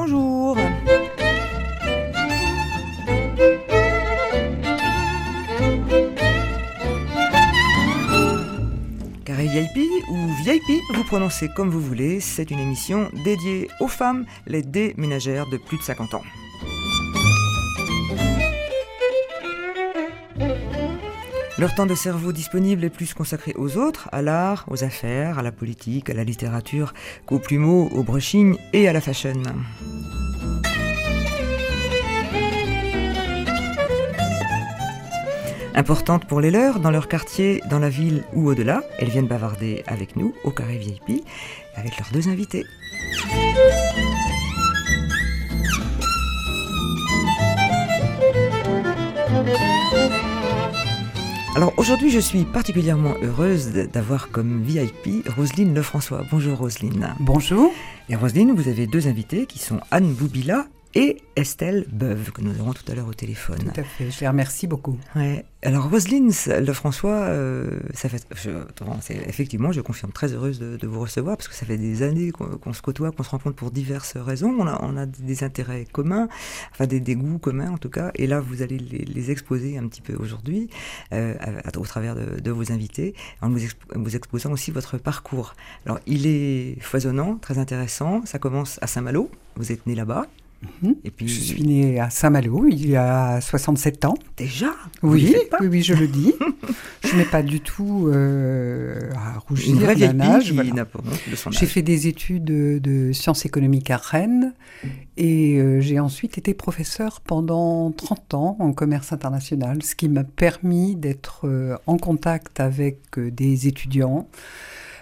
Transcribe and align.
bonjour. 0.00 0.56
Carré 9.24 9.46
VIP 9.48 9.90
ou 10.08 10.16
VIP, 10.44 10.62
vous 10.94 11.04
prononcez 11.04 11.48
comme 11.48 11.70
vous 11.70 11.80
voulez, 11.80 12.20
c'est 12.20 12.50
une 12.50 12.60
émission 12.60 13.10
dédiée 13.24 13.68
aux 13.80 13.88
femmes, 13.88 14.24
les 14.46 14.62
déménagères 14.62 15.46
de 15.50 15.56
plus 15.56 15.78
de 15.78 15.82
50 15.82 16.14
ans. 16.14 16.22
Leur 21.58 21.74
temps 21.74 21.86
de 21.86 21.94
cerveau 21.96 22.30
disponible 22.30 22.84
est 22.84 22.90
plus 22.90 23.14
consacré 23.14 23.52
aux 23.56 23.78
autres, 23.78 24.08
à 24.12 24.22
l'art, 24.22 24.64
aux 24.68 24.84
affaires, 24.84 25.40
à 25.40 25.42
la 25.42 25.50
politique, 25.50 26.08
à 26.08 26.14
la 26.14 26.22
littérature, 26.22 26.94
qu'aux 27.26 27.40
plumeaux, 27.40 27.88
au 27.92 28.04
brushing 28.04 28.56
et 28.72 28.86
à 28.86 28.92
la 28.92 29.00
fashion. 29.00 29.42
Importantes 35.74 36.26
pour 36.26 36.40
les 36.40 36.52
leurs, 36.52 36.78
dans 36.78 36.92
leur 36.92 37.08
quartier, 37.08 37.60
dans 37.68 37.80
la 37.80 37.88
ville 37.88 38.22
ou 38.34 38.48
au-delà, 38.48 38.82
elles 38.98 39.08
viennent 39.08 39.26
bavarder 39.26 39.82
avec 39.88 40.14
nous 40.14 40.34
au 40.44 40.52
Carré 40.52 40.78
VIP, 40.78 41.24
avec 41.74 41.98
leurs 41.98 42.10
deux 42.12 42.28
invités. 42.28 42.64
Alors 51.58 51.74
aujourd'hui, 51.76 52.08
je 52.08 52.20
suis 52.20 52.44
particulièrement 52.44 53.14
heureuse 53.20 53.72
d'avoir 53.92 54.30
comme 54.30 54.62
VIP 54.62 55.28
Roselyne 55.36 55.74
Lefrançois. 55.74 56.22
Bonjour 56.30 56.56
Roselyne. 56.56 57.16
Bonjour. 57.18 57.72
Et 58.08 58.14
Roselyne, 58.14 58.52
vous 58.52 58.68
avez 58.68 58.86
deux 58.86 59.08
invités 59.08 59.44
qui 59.44 59.58
sont 59.58 59.80
Anne 59.90 60.12
Boubila 60.12 60.68
et 60.94 61.22
Estelle 61.36 61.86
Beuve, 61.92 62.32
que 62.32 62.40
nous 62.40 62.58
aurons 62.60 62.72
tout 62.72 62.90
à 62.90 62.94
l'heure 62.94 63.08
au 63.08 63.14
téléphone. 63.14 63.58
Tout 63.58 63.80
à 63.80 63.84
fait, 63.84 64.10
je 64.10 64.20
les 64.20 64.28
remercie 64.28 64.66
beaucoup. 64.66 64.98
Ouais. 65.14 65.44
Alors 65.62 65.90
Roselyne 65.90 66.30
Lefrançois, 66.60 67.10
euh, 67.10 67.80
ça 67.92 68.08
fait, 68.08 68.24
je, 68.36 68.50
effectivement, 69.26 69.72
je 69.72 69.80
confirme 69.80 70.12
très 70.12 70.32
heureuse 70.32 70.60
de, 70.60 70.86
vous 70.86 71.00
recevoir 71.00 71.36
parce 71.36 71.48
que 71.48 71.54
ça 71.54 71.66
fait 71.66 71.76
des 71.76 72.02
années 72.02 72.30
qu'on 72.30 72.72
se 72.72 72.80
côtoie, 72.80 73.10
qu'on 73.10 73.24
se 73.24 73.30
rencontre 73.30 73.56
pour 73.56 73.72
diverses 73.72 74.16
raisons. 74.16 74.54
On 74.58 74.66
a, 74.66 74.78
on 74.82 74.96
a 74.96 75.06
des 75.06 75.42
intérêts 75.42 75.84
communs, 75.84 76.28
enfin 76.70 76.86
des, 76.86 77.00
des, 77.00 77.16
goûts 77.16 77.38
communs 77.38 77.72
en 77.72 77.78
tout 77.78 77.90
cas. 77.90 78.12
Et 78.14 78.28
là, 78.28 78.40
vous 78.40 78.62
allez 78.62 78.78
les, 78.78 79.04
les 79.04 79.30
exposer 79.32 79.78
un 79.78 79.88
petit 79.88 80.00
peu 80.00 80.14
aujourd'hui 80.14 80.70
euh, 81.12 81.34
au 81.76 81.84
travers 81.84 82.14
de, 82.14 82.40
de, 82.40 82.50
vos 82.52 82.70
invités, 82.70 83.14
en 83.42 83.50
vous, 83.50 83.58
vous, 83.94 84.16
exposant 84.16 84.52
aussi 84.52 84.70
votre 84.70 84.96
parcours. 84.96 85.54
Alors 85.86 85.98
il 86.06 86.26
est 86.26 86.80
foisonnant, 86.80 87.36
très 87.36 87.58
intéressant. 87.58 88.22
Ça 88.24 88.38
commence 88.38 88.78
à 88.80 88.86
Saint-Malo. 88.86 89.28
Vous 89.56 89.72
êtes 89.72 89.86
né 89.86 89.96
là-bas. 89.96 90.26
Mhm. 90.62 90.96
Et 91.04 91.10
puis... 91.10 91.28
Je 91.28 91.40
suis 91.40 91.62
né 91.62 92.00
à 92.00 92.10
Saint-Malo, 92.10 92.66
il 92.68 92.88
y 92.88 92.96
a 92.96 93.40
67 93.40 94.04
ans. 94.04 94.14
Déjà? 94.36 94.74
Oui, 95.02 95.34
oui, 95.60 95.66
oui, 95.68 95.82
je 95.82 95.94
le 95.94 96.08
dis. 96.08 96.34
je 97.04 97.16
n'ai 97.16 97.24
pas 97.24 97.42
du 97.42 97.60
tout 97.60 98.08
euh, 98.08 99.10
à 99.14 99.38
rougir 99.38 99.76
d'un 99.96 100.20
âge. 100.20 100.52
J'ai 101.50 101.66
fait 101.66 101.82
des 101.82 102.08
études 102.08 102.44
de, 102.44 103.12
sciences 103.12 103.46
économiques 103.46 103.90
à 103.90 103.96
Rennes 103.96 104.54
et 105.16 105.58
euh, 105.58 105.80
j'ai 105.80 106.00
ensuite 106.00 106.38
été 106.38 106.54
professeur 106.54 107.20
pendant 107.20 107.90
30 107.92 108.34
ans 108.34 108.56
en 108.58 108.72
commerce 108.72 109.12
international, 109.12 109.82
ce 109.82 109.94
qui 109.94 110.08
m'a 110.08 110.24
permis 110.24 110.96
d'être 110.96 111.46
euh, 111.46 111.76
en 111.86 111.96
contact 111.96 112.60
avec 112.60 113.18
des 113.18 113.68
étudiants. 113.68 114.28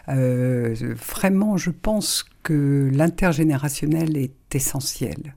vraiment, 0.07 1.57
je 1.57 1.71
pense 1.71 2.25
que 2.43 2.91
l'intergénérationnel 2.93 4.17
est 4.17 4.46
essentiel. 4.57 5.35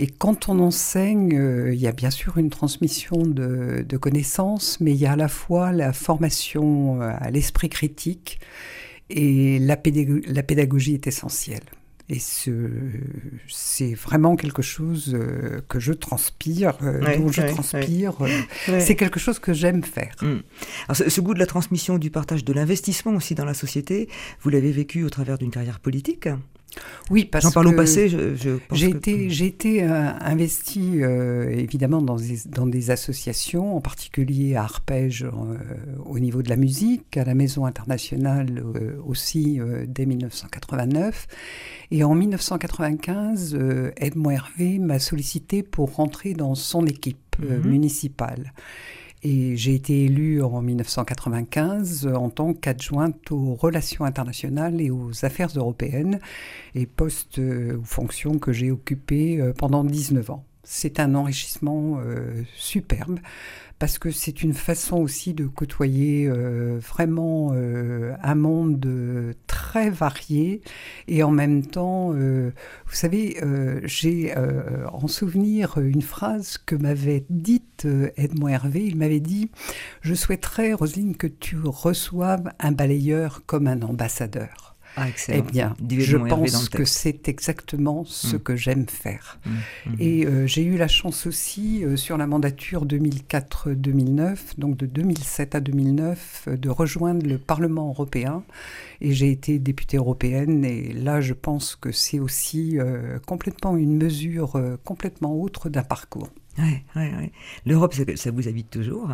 Et 0.00 0.06
quand 0.06 0.48
on 0.48 0.60
enseigne, 0.60 1.36
euh, 1.36 1.74
il 1.74 1.80
y 1.80 1.88
a 1.88 1.92
bien 1.92 2.10
sûr 2.10 2.38
une 2.38 2.50
transmission 2.50 3.16
de, 3.16 3.96
connaissances, 4.00 4.80
mais 4.80 4.92
il 4.92 4.98
y 4.98 5.06
a 5.06 5.12
à 5.12 5.16
la 5.16 5.28
fois 5.28 5.72
la 5.72 5.92
formation 5.92 7.02
euh, 7.02 7.10
à 7.18 7.30
l'esprit 7.30 7.68
critique 7.68 8.38
et 9.10 9.58
la 9.58 9.76
pédagogie 9.76 10.94
est 10.94 11.06
essentielle. 11.06 11.64
Et 12.10 12.20
c'est 12.20 13.94
vraiment 13.94 14.36
quelque 14.36 14.62
chose 14.62 15.14
euh, 15.14 15.60
que 15.68 15.78
je 15.78 15.92
transpire, 15.92 16.78
dont 16.78 17.30
je 17.30 17.42
transpire. 17.42 18.14
c'est 18.78 18.96
quelque 18.96 19.20
chose 19.20 19.38
que 19.38 19.52
j'aime 19.52 19.82
faire. 19.82 20.14
Hmm. 20.22 20.38
Alors, 20.88 20.96
ce, 20.96 21.20
goût 21.20 21.34
de 21.34 21.38
la 21.38 21.46
transmission, 21.46 21.98
du 21.98 22.10
partage, 22.10 22.44
de 22.44 22.52
l'investissement 22.54 23.12
aussi 23.12 23.34
dans 23.34 23.44
la 23.44 23.52
société, 23.52 24.08
vous 24.40 24.48
l'avez 24.48 24.72
vécu 24.72 25.04
au 25.04 25.10
travers 25.10 25.36
d'une 25.36 25.50
carrière 25.50 25.80
politique 25.80 26.28
oui, 27.10 27.24
parce 27.24 27.44
J'en 27.44 27.50
parle 27.50 27.68
au 27.68 27.72
passé, 27.72 28.08
j'ai 28.08 28.88
été, 28.88 29.44
été 29.44 29.82
euh, 29.82 30.10
investi 30.20 31.02
euh, 31.02 31.48
évidemment 31.48 32.02
dans 32.02 32.16
des, 32.16 32.38
dans 32.46 32.66
des 32.66 32.90
associations, 32.90 33.76
en 33.76 33.80
particulier 33.80 34.56
à 34.56 34.64
Arpège 34.64 35.24
euh, 35.24 35.30
au 36.04 36.18
niveau 36.18 36.42
de 36.42 36.50
la 36.50 36.56
musique, 36.56 37.16
à 37.16 37.24
la 37.24 37.34
Maison 37.34 37.64
internationale 37.64 38.62
aussi 39.06 39.60
dès 39.86 40.06
1989. 40.06 41.26
Et 41.90 42.04
en 42.04 42.14
1995, 42.14 43.58
Edmond 43.96 44.30
Hervé 44.30 44.78
m'a 44.78 44.98
sollicité 44.98 45.62
pour 45.62 45.94
rentrer 45.94 46.34
dans 46.34 46.54
son 46.54 46.84
équipe 46.86 47.36
mhm. 47.38 47.70
municipale. 47.70 48.52
Et 49.22 49.56
j'ai 49.56 49.74
été 49.74 50.04
élue 50.04 50.42
en 50.42 50.62
1995 50.62 52.06
en 52.06 52.30
tant 52.30 52.54
qu'adjointe 52.54 53.30
aux 53.32 53.54
relations 53.54 54.04
internationales 54.04 54.80
et 54.80 54.90
aux 54.90 55.24
affaires 55.24 55.50
européennes, 55.56 56.20
et 56.74 56.86
poste 56.86 57.38
euh, 57.38 57.76
ou 57.76 57.84
fonction 57.84 58.38
que 58.38 58.52
j'ai 58.52 58.70
occupé 58.70 59.40
euh, 59.40 59.52
pendant 59.52 59.82
19 59.82 60.30
ans. 60.30 60.44
C'est 60.70 61.00
un 61.00 61.14
enrichissement 61.14 61.98
euh, 61.98 62.42
superbe 62.54 63.20
parce 63.78 63.98
que 63.98 64.10
c'est 64.10 64.42
une 64.42 64.52
façon 64.52 64.98
aussi 64.98 65.32
de 65.32 65.46
côtoyer 65.46 66.28
euh, 66.28 66.78
vraiment 66.78 67.52
euh, 67.54 68.14
un 68.22 68.34
monde 68.34 69.34
très 69.46 69.88
varié 69.88 70.60
et 71.06 71.22
en 71.22 71.30
même 71.30 71.64
temps, 71.64 72.10
vous 72.10 72.52
savez, 72.92 73.38
j'ai 73.84 74.34
en 74.36 75.08
souvenir 75.08 75.78
une 75.78 76.02
phrase 76.02 76.58
que 76.58 76.76
m'avait 76.76 77.24
dite 77.30 77.86
Edmond 78.16 78.48
Hervé. 78.48 78.84
Il 78.84 78.96
m'avait 78.96 79.20
dit 79.20 79.50
Je 80.02 80.12
souhaiterais, 80.12 80.74
Roselyne, 80.74 81.16
que 81.16 81.26
tu 81.26 81.56
reçoives 81.64 82.52
un 82.58 82.72
balayeur 82.72 83.42
comme 83.46 83.68
un 83.68 83.80
ambassadeur. 83.80 84.67
Ah, 85.00 85.06
eh 85.28 85.42
bien, 85.42 85.76
je 85.88 86.16
pense 86.16 86.68
que 86.68 86.84
c'est 86.84 87.28
exactement 87.28 88.04
ce 88.04 88.34
mm. 88.36 88.40
que 88.40 88.56
j'aime 88.56 88.86
faire. 88.88 89.38
Mm, 89.44 89.50
mm, 89.50 89.96
Et 90.00 90.26
euh, 90.26 90.46
j'ai 90.46 90.64
eu 90.64 90.76
la 90.76 90.88
chance 90.88 91.26
aussi, 91.26 91.84
euh, 91.84 91.96
sur 91.96 92.16
la 92.16 92.26
mandature 92.26 92.84
2004-2009, 92.84 94.58
donc 94.58 94.76
de 94.76 94.86
2007 94.86 95.54
à 95.54 95.60
2009, 95.60 96.44
euh, 96.48 96.56
de 96.56 96.68
rejoindre 96.68 97.24
le 97.26 97.38
Parlement 97.38 97.88
européen. 97.88 98.42
Et 99.00 99.12
j'ai 99.12 99.30
été 99.30 99.60
députée 99.60 99.98
européenne. 99.98 100.64
Et 100.64 100.92
là, 100.92 101.20
je 101.20 101.34
pense 101.34 101.76
que 101.76 101.92
c'est 101.92 102.18
aussi 102.18 102.78
complètement 103.26 103.76
une 103.76 103.96
mesure 103.96 104.60
complètement 104.82 105.40
autre 105.40 105.68
d'un 105.68 105.84
parcours. 105.84 106.28
Oui. 106.58 107.30
L'Europe, 107.66 107.94
ça 108.16 108.30
vous 108.30 108.48
habite 108.48 108.70
toujours? 108.70 109.10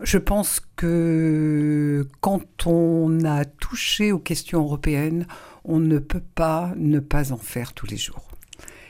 Je 0.00 0.18
pense 0.18 0.60
que 0.76 2.08
quand 2.20 2.66
on 2.66 3.24
a 3.24 3.44
touché 3.44 4.10
aux 4.10 4.18
questions 4.18 4.60
européennes, 4.60 5.26
on 5.64 5.78
ne 5.78 5.98
peut 5.98 6.22
pas 6.34 6.72
ne 6.76 6.98
pas 6.98 7.32
en 7.32 7.36
faire 7.36 7.72
tous 7.72 7.86
les 7.86 7.96
jours. 7.96 8.32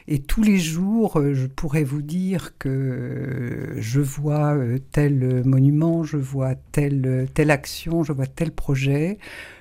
Et 0.09 0.21
tous 0.21 0.43
les 0.43 0.59
jours, 0.59 1.19
euh, 1.19 1.33
je 1.35 1.47
pourrais 1.47 1.85
vous 1.85 2.03
dire 2.03 2.59
que 2.59 3.75
je 3.77 4.01
vois 4.01 4.55
euh, 4.57 4.79
tel 4.91 5.43
monument, 5.45 6.03
je 6.03 6.17
vois 6.17 6.55
telle, 6.73 7.29
telle 7.35 7.51
action, 7.53 8.03
je 8.03 8.13
vois 8.13 8.27
tel 8.27 8.51
projet, 8.51 9.19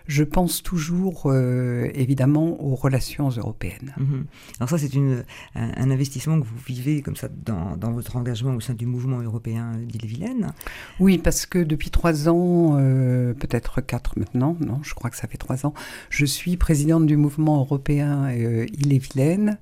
je 0.08 0.24
pense 0.24 0.64
toujours 0.64 1.24
euh, 1.26 1.90
évidemment 1.94 2.62
aux 2.64 2.76
relations 2.76 3.30
européennes. 3.30 3.94
Mhm. 3.98 4.26
Alors 4.60 4.70
ça, 4.70 4.78
c'est 4.78 4.96
un, 4.96 5.24
un, 5.56 5.92
investissement 5.92 6.40
que 6.40 6.46
vous 6.46 6.58
vivez 6.66 7.02
comme 7.02 7.16
ça 7.16 7.28
dans, 7.30 7.76
dans, 7.78 7.92
votre 7.92 8.16
engagement 8.16 8.54
au 8.56 8.60
sein 8.60 8.74
du 8.74 8.86
mouvement 8.86 9.20
européen 9.20 9.74
d'Ille-et-Vilaine 9.78 10.54
Oui, 11.00 11.18
parce 11.18 11.46
que 11.46 11.60
depuis 11.60 11.90
trois 11.90 12.30
ans, 12.30 12.78
euh, 12.80 13.34
peut-être 13.34 13.82
quatre 13.82 14.18
maintenant, 14.18 14.56
non, 14.60 14.80
je 14.84 14.94
crois 14.94 15.10
que 15.10 15.18
ça 15.18 15.28
fait 15.28 15.38
trois 15.38 15.66
ans, 15.66 15.74
je 16.10 16.26
suis 16.26 16.58
présidente 16.58 17.06
du 17.06 17.18
mouvement 17.18 17.60
européen 17.60 18.30
euh, 18.30 18.66
Ille-et-Vilaine 18.74 19.60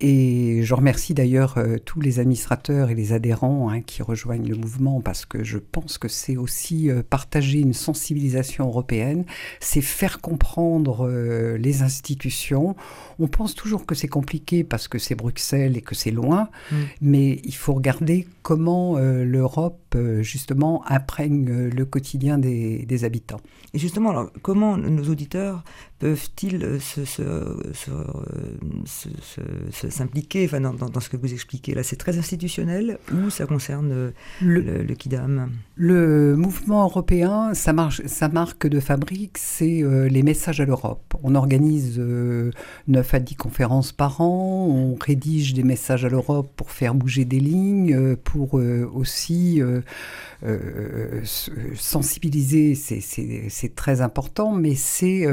et 0.00 0.60
je 0.62 0.74
remercie 0.74 1.14
d'ailleurs 1.14 1.58
tous 1.86 2.00
les 2.00 2.18
administrateurs 2.18 2.90
et 2.90 2.94
les 2.94 3.12
adhérents 3.12 3.70
hein, 3.70 3.80
qui 3.80 4.02
rejoignent 4.02 4.46
le 4.46 4.56
mouvement 4.56 5.00
parce 5.00 5.24
que 5.24 5.42
je 5.42 5.58
pense 5.58 5.96
que 5.96 6.08
c'est 6.08 6.36
aussi 6.36 6.90
partager 7.08 7.60
une 7.60 7.72
sensibilisation 7.72 8.66
européenne, 8.66 9.24
c'est 9.60 9.75
faire 9.80 10.20
comprendre 10.20 11.08
les 11.56 11.82
institutions. 11.82 12.76
On 13.18 13.28
pense 13.28 13.54
toujours 13.54 13.86
que 13.86 13.94
c'est 13.94 14.08
compliqué 14.08 14.64
parce 14.64 14.88
que 14.88 14.98
c'est 14.98 15.14
Bruxelles 15.14 15.76
et 15.76 15.82
que 15.82 15.94
c'est 15.94 16.10
loin, 16.10 16.48
mm. 16.70 16.76
mais 17.00 17.40
il 17.44 17.54
faut 17.54 17.74
regarder 17.74 18.26
comment 18.42 18.98
l'Europe, 18.98 19.96
justement, 20.20 20.84
imprègne 20.86 21.68
le 21.68 21.84
quotidien 21.84 22.38
des, 22.38 22.84
des 22.86 23.04
habitants. 23.04 23.40
Et 23.74 23.78
justement, 23.78 24.10
alors, 24.10 24.30
comment 24.40 24.76
nos 24.76 25.04
auditeurs 25.10 25.62
peuvent-ils 25.98 26.64
euh, 26.64 26.78
s'impliquer 29.72 30.44
enfin, 30.46 30.60
dans, 30.60 31.00
ce 31.00 31.08
que 31.08 31.16
vous 31.16 31.32
expliquez 31.32 31.74
là? 31.74 31.82
C'est 31.82 31.96
très 31.96 32.16
institutionnel 32.16 32.98
ou 33.12 33.28
ça 33.30 33.46
concerne 33.46 33.92
euh, 33.92 34.10
le, 34.40 34.82
le, 34.82 34.94
KIDAM? 34.94 35.50
Le 35.74 36.36
mouvement 36.36 36.84
européen, 36.84 37.52
sa, 37.54 37.72
marque 37.72 38.66
de 38.66 38.80
fabrique, 38.80 39.36
c'est 39.36 39.82
euh, 39.82 40.08
les 40.08 40.22
messages 40.22 40.60
à 40.60 40.64
l'Europe. 40.64 41.14
On 41.22 41.34
organise 41.34 42.00
9 43.06 43.14
à 43.14 43.18
10 43.20 43.34
conférences 43.36 43.92
par 43.92 44.20
an, 44.20 44.66
on 44.68 44.96
rédige 44.96 45.54
des 45.54 45.62
messages 45.62 46.04
à 46.04 46.08
l'Europe 46.08 46.50
pour 46.56 46.70
faire 46.70 46.94
bouger 46.94 47.24
des 47.24 47.40
lignes, 47.40 48.16
pour 48.16 48.54
aussi 48.54 49.62
sensibiliser, 51.74 52.74
c'est 52.74 53.74
très 53.74 54.00
important, 54.00 54.52
mais 54.52 54.74
c'est 54.74 55.26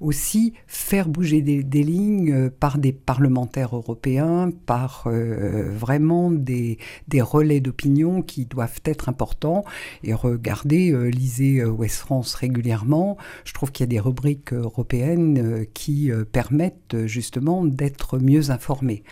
aussi 0.00 0.54
faire 0.66 1.08
bouger 1.08 1.42
des, 1.42 1.82
lignes 1.82 2.32
euh, 2.32 2.50
par 2.50 2.78
des 2.78 2.92
parlementaires 2.92 3.74
européens, 3.74 4.50
par 4.66 5.04
euh, 5.06 5.70
vraiment 5.70 6.30
des, 6.30 6.78
des 7.08 7.20
relais 7.20 7.60
d'opinion 7.60 8.22
qui 8.22 8.46
doivent 8.46 8.80
être 8.84 9.08
importants. 9.08 9.64
Et 10.02 10.14
regardez, 10.14 10.92
euh, 10.92 11.08
lisez 11.08 11.64
West 11.64 11.96
France 11.96 12.34
régulièrement. 12.34 13.16
Je 13.44 13.52
trouve 13.52 13.72
qu'il 13.72 13.84
y 13.84 13.88
a 13.88 13.90
des 13.90 14.00
rubriques 14.00 14.52
européennes 14.52 15.66
qui 15.74 16.10
permettent 16.32 17.06
justement 17.14 17.64
d'être 17.64 18.18
mieux 18.18 18.50
informés. 18.50 19.02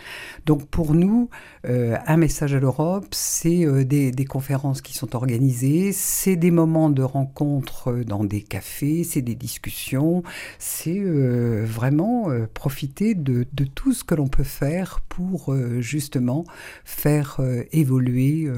Donc 0.45 0.67
pour 0.67 0.93
nous, 0.93 1.29
un 1.63 2.17
message 2.17 2.53
à 2.53 2.59
l'Europe, 2.59 3.07
c'est 3.11 3.85
des, 3.85 4.11
des 4.11 4.25
conférences 4.25 4.81
qui 4.81 4.93
sont 4.93 5.15
organisées, 5.15 5.91
c'est 5.93 6.35
des 6.35 6.51
moments 6.51 6.89
de 6.89 7.01
rencontre 7.03 8.03
dans 8.05 8.23
des 8.23 8.41
cafés, 8.41 9.03
c'est 9.03 9.21
des 9.21 9.35
discussions, 9.35 10.23
c'est 10.59 10.99
euh, 10.99 11.63
vraiment 11.65 12.29
euh, 12.29 12.47
profiter 12.53 13.15
de, 13.15 13.45
tout 13.75 13.93
ce 13.93 14.03
que 14.03 14.15
l'on 14.15 14.27
peut 14.27 14.43
faire 14.43 14.99
pour 15.07 15.53
euh, 15.53 15.81
justement 15.81 16.43
faire 16.83 17.39
évoluer 17.71 18.49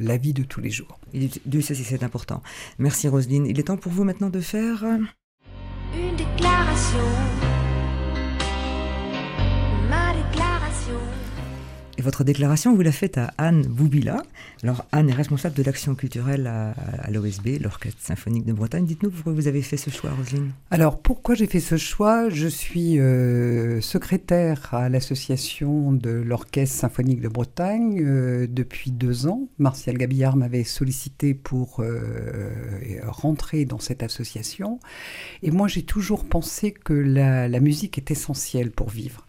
la 0.00 0.16
vie 0.16 0.32
de 0.32 0.42
tous 0.42 0.60
les 0.60 0.70
jours. 0.70 0.98
Dieu 1.12 1.60
sait 1.60 1.74
si 1.74 1.84
c'est 1.84 2.02
important. 2.02 2.42
Merci 2.78 3.08
Roselyne. 3.08 3.46
Il 3.46 3.58
est 3.58 3.64
temps 3.64 3.76
pour 3.76 3.92
vous 3.92 4.04
maintenant 4.04 4.30
de 4.30 4.40
faire... 4.40 4.84
Une 5.94 6.16
déclaration. 6.16 7.41
Votre 12.02 12.24
déclaration, 12.24 12.74
vous 12.74 12.82
la 12.82 12.92
faites 12.92 13.16
à 13.16 13.32
Anne 13.38 13.62
Boubila. 13.62 14.22
Alors, 14.62 14.84
Anne 14.92 15.08
est 15.08 15.14
responsable 15.14 15.56
de 15.56 15.62
l'action 15.62 15.94
culturelle 15.94 16.46
à, 16.46 17.10
l'OSB, 17.10 17.60
l'Orchestre 17.60 18.00
Symphonique 18.02 18.44
de 18.44 18.52
Bretagne. 18.52 18.84
Dites-nous 18.84 19.10
pourquoi 19.10 19.32
vous 19.32 19.48
avez 19.48 19.62
fait 19.62 19.76
ce 19.76 19.90
choix, 19.90 20.10
Roselyne. 20.10 20.50
Alors, 20.70 21.00
pourquoi 21.00 21.34
j'ai 21.34 21.46
fait 21.46 21.60
ce 21.60 21.76
choix? 21.76 22.28
Je 22.28 22.48
suis 22.48 22.98
euh, 22.98 23.80
secrétaire 23.80 24.74
à 24.74 24.88
l'association 24.88 25.92
de 25.92 26.10
l'Orchestre 26.10 26.76
Symphonique 26.76 27.20
de 27.20 27.28
Bretagne 27.28 28.02
euh, 28.04 28.46
depuis 28.48 28.90
deux 28.90 29.26
ans. 29.26 29.48
Martial 29.58 29.96
Gabillard 29.96 30.36
m'avait 30.36 30.64
sollicité 30.64 31.34
pour 31.34 31.80
euh, 31.80 32.50
rentrer 33.06 33.64
dans 33.64 33.78
cette 33.78 34.02
association. 34.02 34.80
Et 35.42 35.50
moi, 35.50 35.68
j'ai 35.68 35.82
toujours 35.82 36.24
pensé 36.24 36.72
que 36.72 36.92
la 36.92 37.60
musique 37.60 37.98
est 37.98 38.10
essentielle 38.10 38.70
pour 38.70 38.90
vivre. 38.90 39.26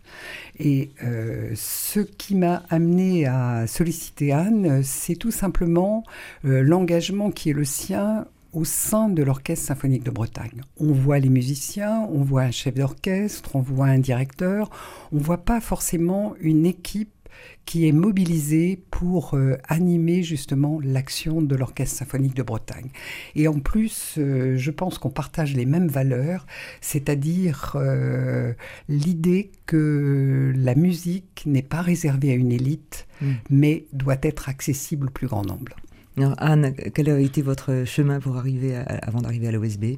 Et 0.60 0.92
euh, 1.04 1.52
ce 1.56 2.00
qui 2.00 2.36
m'a 2.36 2.64
amené 2.70 3.26
à 3.26 3.66
solliciter 3.68 4.32
Anne, 4.32 4.82
c'est 4.84 5.16
tout 5.16 5.32
simplement 5.32 6.04
euh, 6.46 6.62
l'engagement 6.62 7.32
qui 7.32 7.50
est 7.50 7.54
le 7.54 7.66
sien 7.66 8.26
au 8.54 8.66
sein 8.66 9.10
de 9.10 9.24
l'Orchestre 9.24 9.66
symphonique 9.66 10.04
de 10.04 10.12
Bretagne. 10.12 10.62
On 10.80 10.94
voit 10.94 11.20
les 11.20 11.30
musiciens, 11.30 12.08
on 12.12 12.24
voit 12.24 12.44
un 12.44 12.52
chef 12.52 12.76
d'orchestre, 12.76 13.56
on 13.56 13.62
voit 13.62 13.88
un 13.88 13.98
directeur, 13.98 14.70
on 15.12 15.18
voit 15.18 15.44
pas 15.44 15.60
forcément 15.60 16.36
une 16.40 16.66
équipe 16.66 17.10
qui 17.66 17.88
est 17.88 17.92
mobilisé 17.92 18.84
pour 18.92 19.36
euh, 19.36 19.58
animer 19.68 20.24
justement 20.24 20.80
l'action 20.84 21.42
de 21.42 21.56
l'Orchestre 21.56 21.98
symphonique 21.98 22.36
de 22.36 22.44
Bretagne. 22.44 22.90
Et 23.36 23.48
en 23.48 23.60
plus, 23.60 24.16
euh, 24.18 24.58
je 24.58 24.72
pense 24.72 24.98
qu'on 24.98 25.10
partage 25.10 25.54
les 25.54 25.66
mêmes 25.66 25.88
valeurs, 25.88 26.46
c'est-à-dire 26.82 27.74
euh, 27.76 28.54
l'idée 28.90 29.52
que 29.66 30.54
la 30.56 30.76
musique 30.76 31.44
n'est 31.46 31.62
pas 31.62 31.82
réservée 31.82 32.32
à 32.32 32.36
une 32.36 32.52
élite, 32.52 33.08
mm. 33.22 33.32
mais 33.50 33.86
doit 33.94 34.18
être 34.22 34.50
accessible 34.50 35.08
au 35.08 35.12
plus 35.12 35.28
grand 35.28 35.46
nombre. 35.46 35.76
Anne, 36.38 36.76
quel 36.94 37.10
a 37.10 37.20
été 37.20 37.42
votre 37.42 37.86
chemin 37.86 38.20
pour 38.20 38.38
arriver 38.38 38.76
avant 38.76 39.22
d'arriver 39.22 39.48
à 39.48 39.52
l'OSB 39.52 39.98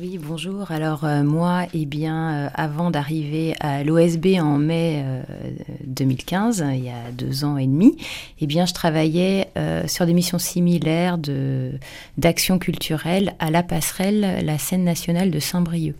oui, 0.00 0.18
bonjour. 0.18 0.70
Alors 0.70 1.04
euh, 1.04 1.22
moi, 1.22 1.66
eh 1.74 1.84
bien, 1.84 2.32
euh, 2.32 2.48
avant 2.54 2.90
d'arriver 2.90 3.54
à 3.60 3.84
l'OSB 3.84 4.38
en 4.40 4.56
mai 4.56 5.04
2015, 5.84 6.62
euh, 6.62 6.74
il 6.74 6.84
y 6.84 6.88
a 6.88 7.12
deux 7.12 7.44
ans 7.44 7.58
et 7.58 7.66
demi, 7.66 7.98
eh 8.40 8.46
bien, 8.46 8.64
je 8.64 8.72
travaillais 8.72 9.50
sur 9.86 10.06
des 10.06 10.14
missions 10.14 10.38
similaires 10.38 11.18
de 11.18 11.72
d'action 12.16 12.58
culturelle 12.58 13.34
à 13.38 13.50
la 13.50 13.62
passerelle, 13.62 14.44
la 14.44 14.56
scène 14.56 14.84
nationale 14.84 15.30
de 15.30 15.38
Saint-Brieuc. 15.38 15.94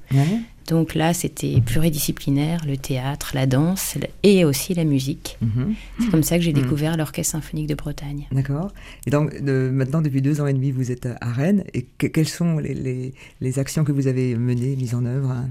Donc 0.73 0.95
là, 0.95 1.13
c'était 1.13 1.61
pluridisciplinaire, 1.61 2.63
le 2.67 2.79
théâtre, 2.79 3.33
la 3.35 3.45
danse 3.45 3.99
et 4.23 4.47
aussi 4.47 4.73
la 4.73 4.85
musique. 4.85 5.37
Mhm. 5.43 5.75
C'est 6.01 6.11
comme 6.11 6.23
ça 6.23 6.39
que 6.39 6.43
j'ai 6.43 6.55
mhm. 6.55 6.63
découvert 6.63 6.97
l'Orchestre 6.97 7.33
symphonique 7.33 7.67
de 7.67 7.75
Bretagne. 7.75 8.27
D'accord. 8.33 8.73
Et 9.07 9.11
donc 9.11 9.39
maintenant, 9.43 10.01
depuis 10.01 10.23
deux 10.23 10.41
ans 10.41 10.47
et 10.47 10.55
demi, 10.55 10.71
vous 10.71 10.91
êtes 10.91 11.07
à 11.21 11.31
Rennes. 11.31 11.65
Et 11.75 11.83
quelles 11.83 12.27
sont 12.27 12.57
les, 12.59 13.13
actions 13.59 13.85
que 13.85 13.93
vous 13.93 14.07
avez 14.07 14.35
menées, 14.35 14.75
mises 14.77 14.95
en 14.95 15.05
œuvre? 15.05 15.45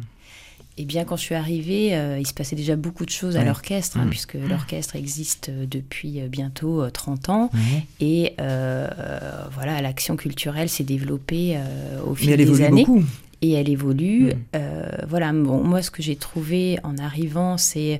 Eh 0.79 0.85
bien, 0.85 1.05
quand 1.05 1.17
je 1.17 1.21
suis 1.21 1.35
arrivée, 1.35 1.93
euh, 1.93 2.17
il 2.17 2.25
se 2.25 2.33
passait 2.33 2.55
déjà 2.55 2.75
beaucoup 2.75 3.05
de 3.05 3.11
choses 3.11 3.37
à 3.37 3.43
l'orchestre, 3.43 3.97
hein, 3.97 4.05
mhm. 4.05 4.09
puisque 4.09 4.33
l'orchestre 4.33 4.95
existe 4.95 5.49
euh, 5.49 5.67
depuis 5.69 6.19
euh, 6.19 6.29
bientôt 6.29 6.89
30 6.89 7.29
ans. 7.29 7.51
Et 7.99 8.33
voilà, 8.39 9.81
l'action 9.83 10.15
culturelle 10.15 10.67
s'est 10.67 10.83
développée 10.83 11.59
au 12.07 12.15
fil 12.15 12.35
des 12.35 12.61
années. 12.63 12.85
Beaucoup 12.85 13.03
et 13.41 13.51
elle 13.53 13.69
évolue. 13.69 14.25
Mm. 14.25 14.31
Euh, 14.55 14.89
voilà, 15.07 15.31
bon, 15.33 15.63
moi, 15.63 15.81
ce 15.81 15.91
que 15.91 16.01
j'ai 16.01 16.15
trouvé 16.15 16.79
en 16.83 16.97
arrivant, 16.97 17.57
c'est 17.57 17.99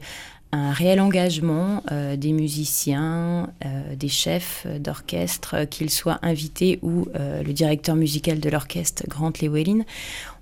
un 0.54 0.72
réel 0.72 1.00
engagement 1.00 1.82
euh, 1.92 2.18
des 2.18 2.34
musiciens, 2.34 3.52
euh, 3.66 3.96
des 3.96 4.10
chefs 4.10 4.68
d'orchestre, 4.80 5.66
qu'ils 5.70 5.90
soient 5.90 6.20
invités 6.22 6.80
ou 6.82 7.08
le 7.16 7.52
directeur 7.54 7.96
musical 7.96 8.40
de 8.40 8.50
l'orchestre, 8.50 9.04
Grant 9.08 9.34
Llewellyn. 9.42 9.84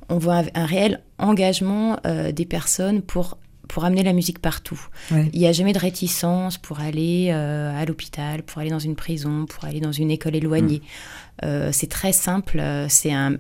On 0.09 0.17
voit 0.17 0.43
un 0.55 0.65
réel 0.65 1.01
engagement 1.19 1.97
des 2.33 2.45
personnes 2.45 3.01
pour 3.01 3.37
pour 3.67 3.85
amener 3.85 4.01
la 4.01 4.13
musique 4.13 4.39
partout. 4.39 4.81
Il 5.11 5.39
n'y 5.39 5.45
a 5.45 5.51
jamais 5.51 5.73
de 5.73 5.77
réticence 5.77 6.57
pour 6.57 6.79
aller 6.79 7.29
à 7.29 7.85
l'hôpital, 7.85 8.41
pour 8.41 8.57
aller 8.57 8.71
dans 8.71 8.79
une 8.79 8.95
prison, 8.95 9.45
pour 9.45 9.65
aller 9.65 9.79
dans 9.79 9.91
une 9.91 10.09
école 10.09 10.35
éloignée. 10.35 10.79
Mm. 10.79 11.28
Euh, 11.43 11.69
c'est 11.71 11.87
très 11.87 12.11
simple, 12.11 12.59
euh, 12.59 12.87
c'est 12.89 13.13
un, 13.13 13.37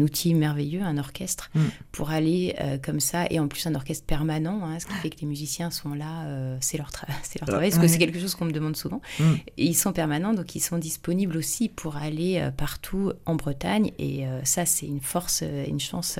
outil 0.00 0.34
merveilleux, 0.34 0.82
un 0.82 0.98
orchestre, 0.98 1.50
mm. 1.54 1.60
pour 1.92 2.10
aller 2.10 2.54
euh, 2.60 2.78
comme 2.78 3.00
ça, 3.00 3.26
et 3.30 3.38
en 3.38 3.48
plus 3.48 3.66
un 3.66 3.74
orchestre 3.74 4.04
permanent, 4.06 4.60
hein, 4.64 4.78
ce 4.78 4.86
qui 4.86 4.94
fait 4.94 5.10
que 5.10 5.20
les 5.20 5.26
musiciens 5.26 5.70
sont 5.70 5.94
là, 5.94 6.26
c'est 6.60 6.78
leur, 6.78 6.90
leur 7.40 7.48
travail, 7.48 7.70
parce 7.70 7.82
que 7.82 7.88
c'est 7.88 7.98
quelque 7.98 8.18
chose 8.18 8.34
qu'on 8.34 8.46
me 8.46 8.52
demande 8.52 8.76
souvent. 8.76 9.00
Mm. 9.18 9.24
Et 9.58 9.66
ils 9.66 9.74
sont 9.74 9.92
permanents, 9.92 10.32
donc 10.32 10.54
ils 10.54 10.60
sont 10.60 10.78
disponibles 10.78 11.36
aussi 11.36 11.68
pour 11.68 11.96
aller 11.96 12.50
partout 12.56 13.12
en 13.26 13.34
Bretagne, 13.36 13.92
et 13.98 14.24
ça 14.44 14.66
c'est 14.66 14.86
une 14.86 15.00
force, 15.00 15.42
une 15.42 15.80
chance 15.80 16.18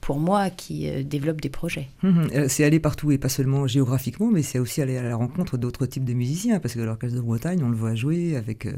pour 0.00 0.18
moi 0.18 0.50
qui 0.50 0.90
développe 1.04 1.40
des 1.40 1.48
projets. 1.48 1.88
Mm-hmm. 2.02 2.48
c'est 2.48 2.64
aller 2.64 2.80
partout, 2.80 3.12
et 3.12 3.18
pas 3.18 3.28
seulement 3.28 3.66
géographiquement, 3.66 4.30
mais 4.30 4.42
c'est 4.42 4.58
aussi 4.58 4.82
aller 4.82 4.96
à 4.96 5.02
la 5.02 5.16
rencontre 5.16 5.56
d'autres 5.58 5.86
types 5.86 6.04
de 6.04 6.14
musiciens, 6.14 6.60
parce 6.60 6.74
que 6.74 6.80
l'orchestre 6.80 7.16
de 7.16 7.22
Bretagne, 7.22 7.62
on 7.62 7.68
le 7.68 7.76
voit 7.76 7.94
jouer 7.94 8.36
avec 8.36 8.68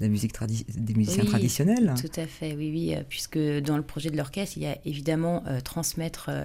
la 0.00 0.08
musique 0.08 0.32
des 0.76 0.94
musiciens 0.94 1.24
traditionnels 1.24 1.51
tout 1.94 2.20
à 2.20 2.26
fait, 2.26 2.54
oui, 2.54 2.70
oui, 2.70 2.94
euh, 2.94 3.02
puisque 3.08 3.38
dans 3.38 3.76
le 3.76 3.82
projet 3.82 4.10
de 4.10 4.16
l'orchestre, 4.16 4.56
il 4.56 4.62
y 4.62 4.66
a 4.66 4.76
évidemment 4.84 5.42
euh, 5.46 5.60
transmettre 5.60 6.26
euh, 6.28 6.44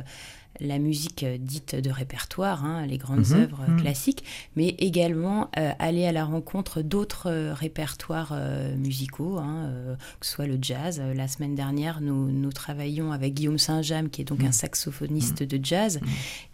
la 0.59 0.79
musique 0.79 1.25
dite 1.39 1.75
de 1.75 1.89
répertoire, 1.89 2.65
hein, 2.65 2.85
les 2.85 2.97
grandes 2.97 3.27
mhm, 3.27 3.41
œuvres 3.41 3.65
mhm. 3.67 3.81
classiques, 3.81 4.23
mais 4.55 4.69
également 4.79 5.49
aller 5.53 6.05
à 6.05 6.11
la 6.11 6.25
rencontre 6.25 6.81
d'autres 6.81 7.31
répertoires 7.53 8.33
musicaux, 8.77 9.37
hein, 9.37 9.71
que 10.19 10.25
ce 10.25 10.33
soit 10.33 10.47
le 10.47 10.57
jazz. 10.61 11.01
La 11.15 11.27
semaine 11.27 11.55
dernière, 11.55 12.01
nous, 12.01 12.31
nous 12.31 12.51
travaillions 12.51 13.11
avec 13.11 13.33
Guillaume 13.33 13.57
Saint-James, 13.57 14.09
qui 14.09 14.21
est 14.21 14.25
donc 14.25 14.43
un 14.43 14.51
saxophoniste 14.51 15.43
de 15.43 15.63
jazz, 15.63 15.99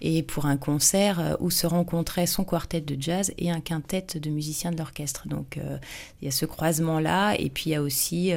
et 0.01 0.24
pour 0.24 0.45
un 0.45 0.57
concert 0.57 1.38
où 1.39 1.50
se 1.50 1.67
rencontraient 1.67 2.27
son 2.27 2.43
quartet 2.43 2.81
de 2.81 3.00
jazz 3.00 3.33
et 3.38 3.51
un 3.51 3.62
quintet 3.62 4.05
de 4.15 4.29
musiciens 4.29 4.72
de 4.72 4.77
l'orchestre. 4.77 5.27
Donc 5.27 5.60
il 6.22 6.25
y 6.25 6.27
a 6.27 6.31
ce 6.31 6.45
croisement-là, 6.45 7.36
et 7.36 7.50
puis 7.50 7.65
il 7.67 7.74
y 7.74 7.75
a 7.75 7.81
aussi, 7.81 8.31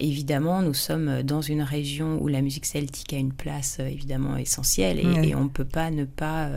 évidemment, 0.00 0.62
nous 0.62 0.74
sommes 0.74 1.22
dans 1.22 1.42
une 1.42 1.62
région 1.62 2.18
où 2.20 2.28
la 2.28 2.42
musique 2.42 2.66
celtique 2.66 3.12
a 3.12 3.18
une 3.18 3.32
place 3.32 3.78
évidemment 3.78 4.36
essentielle, 4.36 4.57
et, 4.98 5.34
on 5.34 5.44
ne 5.44 5.48
peut 5.48 5.64
pas 5.64 5.90
ne 5.90 6.04
pas 6.04 6.48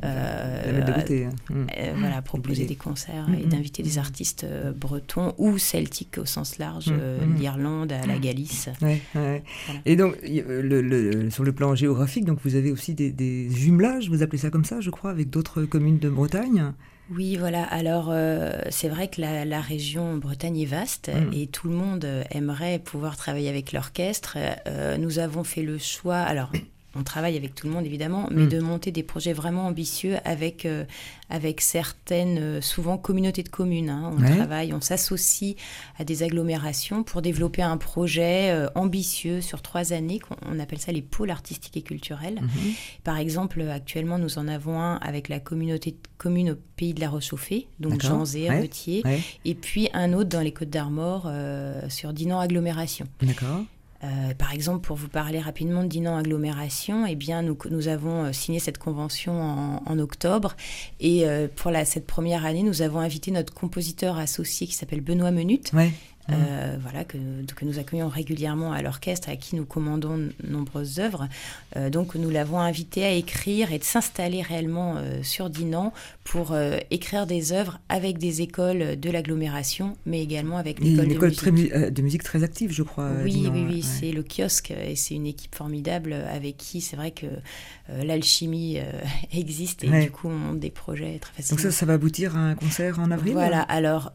voilà, 0.00 2.22
proposer 2.22 2.66
des 2.66 2.76
concerts 2.76 3.26
et 3.40 3.46
d'inviter 3.46 3.82
des 3.82 3.98
artistes 3.98 4.46
bretons 4.76 5.34
ou 5.38 5.58
celtiques 5.58 6.18
au 6.18 6.24
sens 6.24 6.58
large, 6.58 6.92
l'Irlande 7.38 7.92
à 7.92 8.06
la 8.06 8.18
Galice. 8.18 8.68
Et 9.86 9.96
donc, 9.96 10.16
le, 10.22 11.30
sur 11.30 11.44
le 11.44 11.52
plan 11.52 11.74
géographique, 11.74 12.24
donc 12.24 12.38
vous 12.44 12.54
avez 12.54 12.72
aussi 12.72 12.94
des, 12.94 13.50
jumelages, 13.50 14.08
vous 14.08 14.22
appelez 14.22 14.38
ça 14.38 14.50
comme 14.50 14.64
ça, 14.64 14.80
je 14.80 14.90
crois, 14.90 15.10
avec 15.10 15.30
d'autres 15.30 15.62
communes 15.62 15.98
de 15.98 16.08
Bretagne? 16.08 16.72
Oui, 17.10 17.36
voilà. 17.36 17.64
Alors, 17.64 18.08
euh, 18.10 18.52
c'est 18.70 18.88
vrai 18.88 19.08
que 19.08 19.20
la, 19.20 19.60
région 19.60 20.16
Bretagne 20.16 20.58
est 20.58 20.66
vaste 20.66 21.10
et 21.32 21.46
tout 21.46 21.68
le 21.68 21.74
monde 21.74 22.06
aimerait 22.30 22.78
pouvoir 22.78 23.16
travailler 23.16 23.48
avec 23.48 23.72
l'orchestre. 23.72 24.38
Euh, 24.66 24.96
nous 24.96 25.18
avons 25.18 25.44
fait 25.44 25.62
le 25.62 25.78
choix. 25.78 26.18
Alors, 26.18 26.52
on 26.94 27.02
travaille 27.02 27.36
avec 27.36 27.54
tout 27.54 27.66
le 27.66 27.72
monde 27.72 27.86
évidemment, 27.86 28.28
mais 28.30 28.44
mm. 28.44 28.48
de 28.48 28.60
monter 28.60 28.90
des 28.90 29.02
projets 29.02 29.32
vraiment 29.32 29.66
ambitieux 29.66 30.16
avec, 30.24 30.66
euh, 30.66 30.84
avec 31.30 31.60
certaines, 31.60 32.38
euh, 32.38 32.60
souvent 32.60 32.98
communautés 32.98 33.42
de 33.42 33.48
communes. 33.48 33.88
Hein. 33.88 34.12
On 34.14 34.22
travaille, 34.22 34.72
on 34.74 34.80
s'associe 34.80 35.54
à 35.98 36.04
des 36.04 36.22
agglomérations 36.22 37.02
pour 37.02 37.22
développer 37.22 37.62
un 37.62 37.78
projet 37.78 38.50
euh, 38.50 38.68
ambitieux 38.74 39.40
sur 39.40 39.62
trois 39.62 39.92
années, 39.92 40.20
on, 40.46 40.58
appelle 40.58 40.78
ça 40.78 40.92
les 40.92 41.02
pôles 41.02 41.30
artistiques 41.30 41.76
et 41.76 41.82
culturels. 41.82 42.36
Mm-hmm. 42.36 42.74
Par 43.04 43.16
exemple, 43.16 43.62
actuellement, 43.62 44.18
nous 44.18 44.38
en 44.38 44.46
avons 44.46 44.80
un 44.80 44.96
avec 44.96 45.28
la 45.28 45.40
communauté 45.40 45.92
de 45.92 45.96
communes 46.18 46.50
au 46.50 46.56
pays 46.76 46.94
de 46.94 47.00
la 47.00 47.08
Rechauffée, 47.08 47.66
donc 47.80 48.02
Janzé, 48.02 48.48
ouais. 48.48 48.70
et 49.44 49.54
puis 49.54 49.88
un 49.92 50.12
autre 50.12 50.28
dans 50.28 50.40
les 50.40 50.52
Côtes 50.52 50.70
d'Armor 50.70 51.30
sur 51.88 52.12
Dinan 52.12 52.38
Agglomération. 52.38 53.06
D'accord. 53.20 53.62
Euh, 54.04 54.34
par 54.34 54.52
exemple, 54.52 54.80
pour 54.80 54.96
vous 54.96 55.08
parler 55.08 55.38
rapidement 55.38 55.82
de 55.82 55.88
Dinan 55.88 56.16
Agglomération, 56.16 57.06
eh 57.06 57.14
bien, 57.14 57.42
nous, 57.42 57.88
avons 57.88 58.24
euh, 58.24 58.32
signé 58.32 58.58
cette 58.58 58.78
convention 58.78 59.80
en, 59.86 59.98
octobre. 59.98 60.56
Et 60.98 61.28
euh, 61.28 61.46
pour 61.54 61.70
la, 61.70 61.84
cette 61.84 62.06
première 62.06 62.44
année, 62.44 62.62
nous 62.62 62.82
avons 62.82 62.98
invité 62.98 63.30
notre 63.30 63.54
compositeur 63.54 64.18
associé 64.18 64.66
qui 64.66 64.74
s'appelle 64.74 65.02
Benoît 65.02 65.30
Menut. 65.30 65.72
Euh, 66.30 66.76
voilà, 66.80 67.04
que, 67.04 67.18
que, 67.56 67.64
nous 67.64 67.78
accueillons 67.78 68.08
régulièrement 68.08 68.72
à 68.72 68.80
l'orchestre, 68.80 69.28
à 69.28 69.36
qui 69.36 69.56
nous 69.56 69.64
commandons 69.64 70.28
nombreuses 70.44 71.00
œuvres. 71.00 71.28
Euh, 71.76 71.90
donc 71.90 72.14
nous 72.14 72.30
l'avons 72.30 72.60
invité 72.60 73.04
à 73.04 73.10
écrire 73.10 73.72
et 73.72 73.78
de 73.78 73.84
s'installer 73.84 74.40
réellement 74.40 74.94
euh, 74.96 75.22
sur 75.22 75.50
Dinan 75.50 75.92
pour 76.22 76.56
écrire 76.90 77.26
des 77.26 77.52
œuvres 77.52 77.80
avec 77.88 78.18
des 78.18 78.42
écoles 78.42 78.98
de 78.98 79.10
l'agglomération, 79.10 79.96
mais 80.06 80.22
également 80.22 80.56
avec 80.56 80.78
l'école 80.78 81.08
de 81.08 81.50
musique. 81.50 81.72
De 81.72 82.02
musique 82.02 82.22
très 82.22 82.44
active, 82.44 82.72
je 82.72 82.84
crois. 82.84 83.10
Oui, 83.24 83.48
oui, 83.52 83.66
oui, 83.68 83.82
c'est 83.82 84.12
le 84.12 84.22
kiosque 84.22 84.70
et 84.70 84.94
c'est 84.94 85.14
une 85.14 85.26
équipe 85.26 85.54
formidable 85.54 86.12
avec 86.12 86.56
qui 86.56 86.80
c'est 86.80 86.96
vrai 86.96 87.10
que 87.10 87.26
l'alchimie 88.04 88.78
existe 89.32 89.84
et 89.84 89.88
du 89.88 90.10
coup 90.10 90.28
on 90.28 90.36
monte 90.36 90.60
des 90.60 90.70
projets 90.70 91.18
très 91.18 91.32
facilement. 91.34 91.62
Donc 91.62 91.72
ça, 91.72 91.78
ça 91.78 91.86
va 91.86 91.94
aboutir 91.94 92.36
à 92.36 92.40
un 92.40 92.54
concert 92.54 92.98
en 93.00 93.10
avril 93.10 93.32
Voilà, 93.34 93.62
alors? 93.62 94.12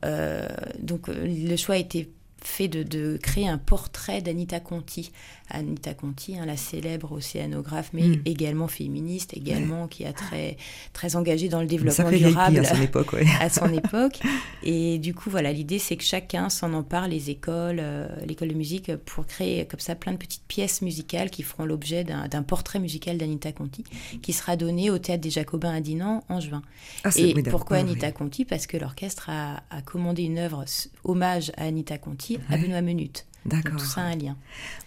donc 0.79 1.07
le 1.07 1.55
choix 1.55 1.75
a 1.75 1.79
été 1.79 2.09
fait 2.43 2.67
de, 2.67 3.17
créer 3.17 3.47
un 3.47 3.57
portrait 3.57 4.21
d'Anita 4.21 4.59
Conti. 4.59 5.11
Anita 5.49 5.93
Conti, 5.93 6.37
hein, 6.37 6.45
la 6.45 6.57
célèbre 6.57 7.11
océanographe, 7.11 7.89
mais 7.93 8.03
hmm. 8.03 8.21
également 8.25 8.67
féministe, 8.67 9.35
également 9.35 9.87
qui 9.87 10.05
a 10.05 10.13
très, 10.13 10.57
très 10.93 11.15
engagé 11.15 11.49
dans 11.49 11.61
le 11.61 11.67
développement 11.67 12.11
durable 12.11 12.59
à 12.59 12.63
son 12.63 12.81
époque. 12.81 13.15
à 13.39 13.49
son 13.49 13.73
époque. 13.73 14.19
Et 14.63 14.99
du 14.99 15.13
coup, 15.13 15.29
voilà, 15.29 15.51
l'idée 15.51 15.79
c'est 15.79 15.95
que 15.95 16.03
chacun 16.03 16.49
s'en 16.49 16.73
empare, 16.73 17.07
les 17.07 17.29
écoles, 17.29 17.79
euh, 17.79 18.07
l'école 18.25 18.49
de 18.49 18.53
musique, 18.53 18.95
pour 18.95 19.25
créer 19.25 19.65
comme 19.65 19.79
ça 19.79 19.95
plein 19.95 20.11
de 20.11 20.17
petites 20.17 20.45
pièces 20.47 20.81
musicales 20.81 21.29
qui 21.29 21.43
feront 21.43 21.65
l'objet 21.65 22.03
d'un 22.03 22.43
portrait 22.43 22.79
musical 22.79 23.17
d'Anita 23.17 23.51
Conti, 23.51 23.83
qui 24.21 24.33
sera 24.33 24.55
donné 24.55 24.89
au 24.89 24.97
Théâtre 24.97 25.21
des 25.21 25.29
Jacobins 25.29 25.73
à 25.73 25.81
Dinan 25.81 26.23
en 26.29 26.39
juin. 26.39 26.61
Ah, 27.03 27.09
Et 27.15 27.33
pourquoi 27.43 27.77
Anita 27.77 28.11
Conti? 28.11 28.45
Parce 28.45 28.67
que 28.67 28.77
l'orchestre 28.77 29.29
a, 29.29 29.63
a 29.69 29.81
commandé 29.81 30.23
une 30.23 30.37
œuvre 30.37 30.65
hommage 31.03 31.51
à 31.57 31.65
Anita 31.65 31.97
Conti 31.97 32.39
à 32.49 32.57
Benoît 32.57 32.81
Menut. 32.81 33.25
D'accord. 33.47 33.79
Tout 33.79 33.85
ça 33.85 34.01
a 34.01 34.05
un 34.05 34.15
lien. 34.15 34.35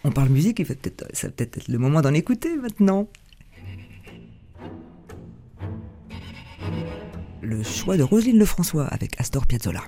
On 0.03 0.11
parle 0.11 0.29
musique, 0.29 0.59
il 0.59 0.65
va 0.65 0.75
peut-être, 0.75 1.05
ça 1.13 1.29
peut-être 1.29 1.57
être 1.57 1.67
le 1.67 1.79
moment 1.79 2.01
d'en 2.01 2.13
écouter 2.13 2.55
maintenant. 2.55 3.07
Le 7.41 7.63
choix 7.63 7.97
de 7.97 8.03
Roselyne 8.03 8.37
Lefrançois 8.37 8.85
avec 8.85 9.19
Astor 9.19 9.47
Piazzolla. 9.47 9.81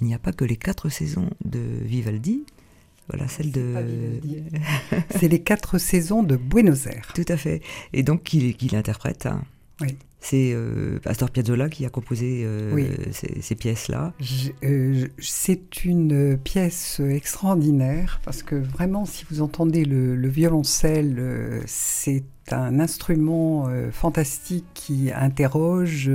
Il 0.00 0.06
n'y 0.06 0.14
a 0.14 0.18
pas 0.18 0.32
que 0.32 0.44
les 0.44 0.56
quatre 0.56 0.88
saisons 0.88 1.30
de 1.44 1.60
Vivaldi. 1.82 2.44
Voilà, 3.08 3.28
celle 3.28 3.52
de. 3.52 4.20
C'est 5.10 5.28
les 5.28 5.42
quatre 5.42 5.78
saisons 5.78 6.22
de 6.22 6.36
Buenos 6.36 6.86
Aires. 6.86 7.12
Tout 7.14 7.26
à 7.28 7.36
fait. 7.36 7.60
Et 7.92 8.02
donc, 8.02 8.22
qu'il 8.22 8.56
qu 8.56 8.74
interprète. 8.74 9.26
Hein. 9.26 9.44
Oui. 9.80 9.96
C'est 10.24 10.52
euh, 10.54 11.00
Astor 11.04 11.28
Piazzolla 11.28 11.68
qui 11.68 11.84
a 11.84 11.90
composé 11.90 12.44
euh, 12.46 12.94
ces, 13.12 13.54
pièces-là. 13.54 14.14
Euh, 14.64 15.06
c'est 15.18 15.84
une 15.84 16.38
pièce 16.38 17.00
extraordinaire 17.00 18.22
parce 18.24 18.42
que 18.42 18.54
vraiment, 18.54 19.04
si 19.04 19.26
vous 19.30 19.42
entendez 19.42 19.84
le, 19.84 20.16
le 20.16 20.28
violoncelle, 20.28 21.60
c'est 21.66 22.24
un 22.50 22.80
instrument 22.80 23.68
fantastique 23.92 24.64
qui 24.72 25.10
interroge 25.14 26.10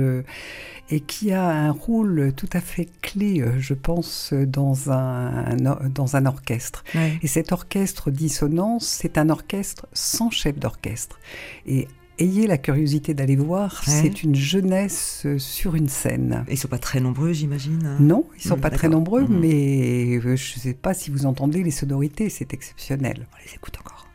et 0.90 1.00
qui 1.00 1.32
a 1.32 1.48
un 1.48 1.70
rôle 1.70 2.32
tout 2.36 2.48
à 2.52 2.60
fait 2.60 2.88
clé, 3.00 3.40
euh, 3.40 3.58
je 3.58 3.74
pense, 3.74 4.32
dans 4.32 4.90
un, 4.90 5.56
dans 5.56 6.16
un 6.16 6.26
orchestre. 6.26 6.84
Et 7.22 7.26
cet 7.26 7.52
orchestre 7.52 8.10
dissonance, 8.10 8.86
c'est 8.86 9.16
un 9.16 9.30
orchestre 9.30 9.86
sans 9.92 10.30
chef 10.30 10.58
d'orchestre. 10.58 11.18
Et 11.66 11.86
ayez 12.20 12.46
la 12.46 12.58
curiosité 12.58 13.14
d'aller 13.14 13.36
voir, 13.36 13.82
c'est 13.84 14.22
une 14.22 14.34
jeunesse 14.34 15.22
euh, 15.26 15.38
sur 15.38 15.74
une 15.74 15.88
scène. 15.88 16.44
Et 16.48 16.52
ils 16.52 16.56
sont 16.58 16.68
pas 16.68 16.78
très 16.78 17.00
nombreux, 17.00 17.32
j'imagine 17.32 17.84
hein? 17.86 17.96
Non, 17.98 18.26
ils 18.36 18.42
sont 18.42 18.56
mm, 18.56 18.60
pas 18.60 18.70
très 18.70 18.88
nombreux, 18.88 19.22
mm. 19.22 19.40
mais 19.40 20.18
euh, 20.18 20.36
je 20.36 20.56
ne 20.56 20.60
sais 20.60 20.74
pas 20.74 20.94
si 20.94 21.10
vous 21.10 21.26
entendez 21.26 21.62
les 21.62 21.70
sonorités, 21.70 22.28
c'est 22.28 22.52
exceptionnel. 22.54 23.26
On 23.32 23.36
les 23.44 23.54
écoute 23.54 23.76
encore. 23.80 24.06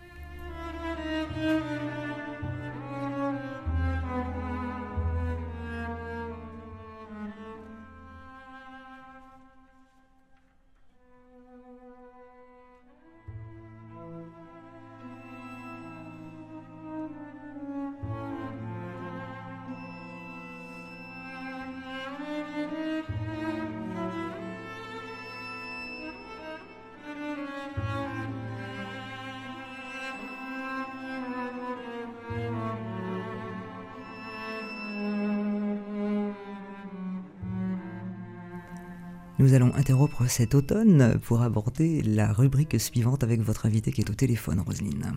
Nous 39.46 39.54
allons 39.54 39.76
interrompre 39.76 40.28
cet 40.28 40.56
automne 40.56 41.20
pour 41.22 41.44
aborder 41.44 42.02
la 42.02 42.34
rubrique 42.34 42.82
suivante 42.82 43.24
avec 43.24 43.42
votre 43.42 43.68
invité 43.68 43.92
qui 43.92 44.02
est 44.02 44.10
au 44.10 44.16
téléphone, 44.16 44.60
Roselyne. 44.66 45.14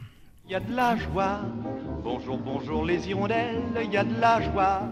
Il 0.47 0.53
y 0.53 0.55
a 0.55 0.61
de 0.61 0.77
la 0.77 0.99
joie. 0.99 1.41
Bonjour, 2.05 2.37
bonjour 2.37 2.85
les 2.85 3.09
hirondelles, 3.09 3.63
il 3.83 3.91
y 3.91 3.97
a 3.97 4.05
de 4.05 4.21
la 4.21 4.43
joie. 4.43 4.83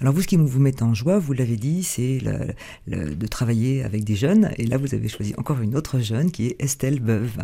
Alors 0.00 0.12
vous, 0.12 0.22
ce 0.22 0.26
qui 0.26 0.36
vous 0.36 0.58
met 0.58 0.82
en 0.82 0.94
joie, 0.94 1.20
vous 1.20 1.32
l'avez 1.32 1.54
dit, 1.56 1.84
c'est 1.84 2.18
de 2.88 3.26
travailler 3.28 3.84
avec 3.84 4.02
des 4.02 4.16
jeunes. 4.16 4.50
Et 4.56 4.66
là, 4.66 4.78
vous 4.78 4.96
avez 4.96 5.06
choisi 5.06 5.32
encore 5.38 5.60
une 5.60 5.76
autre 5.76 6.00
jeune 6.00 6.32
qui 6.32 6.48
est 6.48 6.60
Estelle 6.60 6.98
Beuve. 6.98 7.38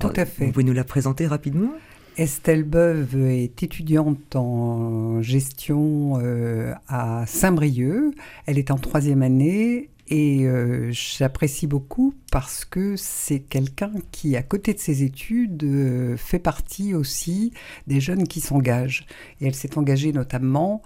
Tout 0.00 0.10
à 0.16 0.24
fait. 0.24 0.46
Vous 0.46 0.50
pouvez 0.50 0.64
nous 0.64 0.72
la 0.72 0.82
présenter 0.82 1.28
rapidement? 1.28 1.70
Estelle 2.16 2.64
Beuve 2.64 3.14
est 3.28 3.62
étudiante 3.62 4.34
en 4.34 5.22
gestion 5.22 6.18
euh, 6.20 6.74
à 6.88 7.24
Saint-Brieuc. 7.26 8.16
Elle 8.46 8.58
est 8.58 8.72
en 8.72 8.78
troisième 8.78 9.22
année 9.22 9.90
et 10.08 10.46
euh, 10.46 10.90
j'apprécie 10.92 11.66
beaucoup 11.66 12.14
parce 12.30 12.64
que 12.64 12.94
c'est 12.96 13.40
quelqu'un 13.40 13.92
qui, 14.12 14.36
à 14.36 14.42
côté 14.42 14.72
de 14.72 14.78
ses 14.78 15.02
études, 15.02 15.64
euh, 15.64 16.16
fait 16.16 16.38
partie 16.38 16.94
aussi 16.94 17.52
des 17.86 18.00
jeunes 18.00 18.28
qui 18.28 18.40
s'engagent. 18.40 19.06
Et 19.40 19.46
elle 19.46 19.54
s'est 19.54 19.76
engagée 19.76 20.12
notamment 20.12 20.82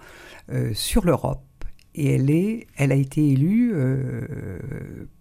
euh, 0.51 0.73
sur 0.73 1.05
l'Europe. 1.05 1.43
Et 1.93 2.15
elle, 2.15 2.29
est, 2.31 2.67
elle 2.77 2.91
a 2.91 2.95
été 2.95 3.31
élue 3.31 3.73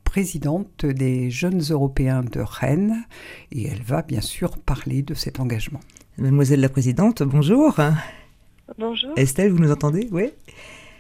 présidente 0.05 0.87
des 0.87 1.31
jeunes 1.31 1.63
européens 1.71 2.23
de 2.23 2.41
Rennes. 2.41 3.05
Et 3.51 3.67
elle 3.67 3.83
va 3.83 4.03
bien 4.03 4.21
sûr 4.21 4.57
parler 4.57 5.03
de 5.03 5.15
cet 5.15 5.41
engagement. 5.41 5.81
Mademoiselle 6.17 6.61
la 6.61 6.69
présidente, 6.69 7.25
bonjour. 7.25 7.81
Bonjour. 8.79 9.11
Estelle, 9.17 9.51
vous 9.51 9.59
nous 9.59 9.73
entendez? 9.73 10.09
Oui. 10.13 10.31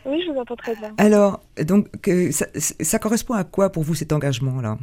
Oui, 0.05 0.23
je 0.25 0.31
vous 0.33 0.39
entends 0.39 0.57
très 0.57 0.75
bien. 0.77 0.95
Alors, 0.99 1.41
donc, 1.63 1.89
ça, 2.31 2.47
ça 2.55 2.99
correspond 2.99 3.35
à 3.35 3.45
quoi 3.45 3.71
pour 3.71 3.83
vous 3.83 3.95
cet 3.95 4.13
engagement-là? 4.13 4.79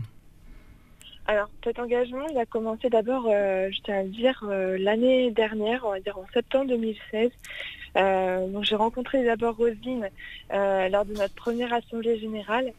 Alors 1.28 1.50
cet 1.62 1.78
engagement, 1.78 2.26
il 2.32 2.38
a 2.38 2.46
commencé 2.46 2.90
d'abord, 2.90 3.26
euh, 3.28 3.70
je 3.70 3.82
tiens 3.84 4.00
à 4.00 4.04
le 4.04 4.10
dire, 4.10 4.42
euh, 4.50 4.78
l'année 4.80 5.30
dernière, 5.32 5.84
on 5.86 5.92
va 5.92 6.00
dire 6.00 6.18
en 6.18 6.26
septembre 6.34 6.68
2016. 6.68 7.32
Euh, 7.98 8.48
donc 8.48 8.64
j'ai 8.64 8.76
rencontré 8.76 9.26
d'abord 9.26 9.58
Rosine 9.58 10.10
lors 10.52 11.04
de 11.04 11.14
notre 11.14 11.34
première 11.34 11.74
assemblée 11.74 12.18
générale 12.18 12.72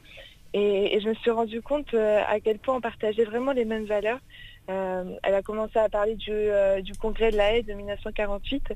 et, 0.55 0.97
et 0.97 1.01
je 1.01 1.09
me 1.11 1.15
suis 1.15 1.31
rendu 1.31 1.61
compte 1.61 1.93
à 1.93 2.41
quel 2.41 2.59
point 2.59 2.77
on 2.77 2.81
partageait 2.81 3.25
vraiment 3.25 3.53
les 3.53 3.67
mêmes 3.67 3.85
valeurs. 3.85 4.21
Euh, 4.69 5.05
elle 5.23 5.35
a 5.35 5.43
commencé 5.43 5.79
à 5.79 5.89
parler 5.89 6.15
du, 6.15 6.31
euh, 6.31 6.81
congrès 7.01 7.31
de 7.31 7.37
la 7.37 7.55
haie 7.55 7.63
de 7.63 7.73
1948 7.73 8.73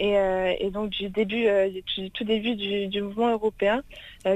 euh, 0.00 0.54
et, 0.58 0.70
donc 0.70 0.90
du 0.90 1.10
début, 1.10 1.46
du 1.96 2.10
tout 2.10 2.24
début 2.24 2.56
du, 2.56 3.02
mouvement 3.02 3.30
européen 3.30 3.82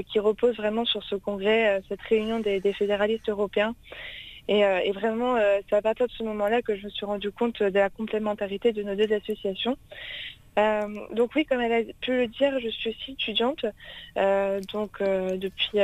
qui 0.07 0.19
repose 0.19 0.55
vraiment 0.55 0.85
sur 0.85 1.03
ce 1.03 1.15
congrès, 1.15 1.81
cette 1.89 2.01
réunion 2.01 2.39
des, 2.39 2.61
fédéralistes 2.73 3.29
européens. 3.29 3.75
Et, 4.47 4.59
et 4.59 4.91
vraiment, 4.91 5.37
c'est 5.69 5.75
à 5.75 5.81
partir 5.81 6.07
de 6.07 6.11
ce 6.11 6.23
moment-là 6.23 6.61
que 6.61 6.75
je 6.75 6.85
me 6.85 6.89
suis 6.89 7.05
rendu 7.05 7.31
compte 7.31 7.61
de 7.61 7.79
la 7.79 7.89
complémentarité 7.89 8.71
de 8.71 8.83
nos 8.83 8.95
deux 8.95 9.11
associations. 9.13 9.77
Euh, 10.59 10.87
donc 11.13 11.31
oui, 11.35 11.45
comme 11.45 11.61
elle 11.61 11.71
a 11.71 11.93
pu 12.01 12.11
le 12.11 12.27
dire, 12.27 12.59
je 12.59 12.69
suis 12.69 12.89
aussi 12.89 13.11
étudiante. 13.13 13.65
Euh, 14.17 14.59
donc 14.73 15.01
euh, 15.01 15.37
depuis 15.37 15.79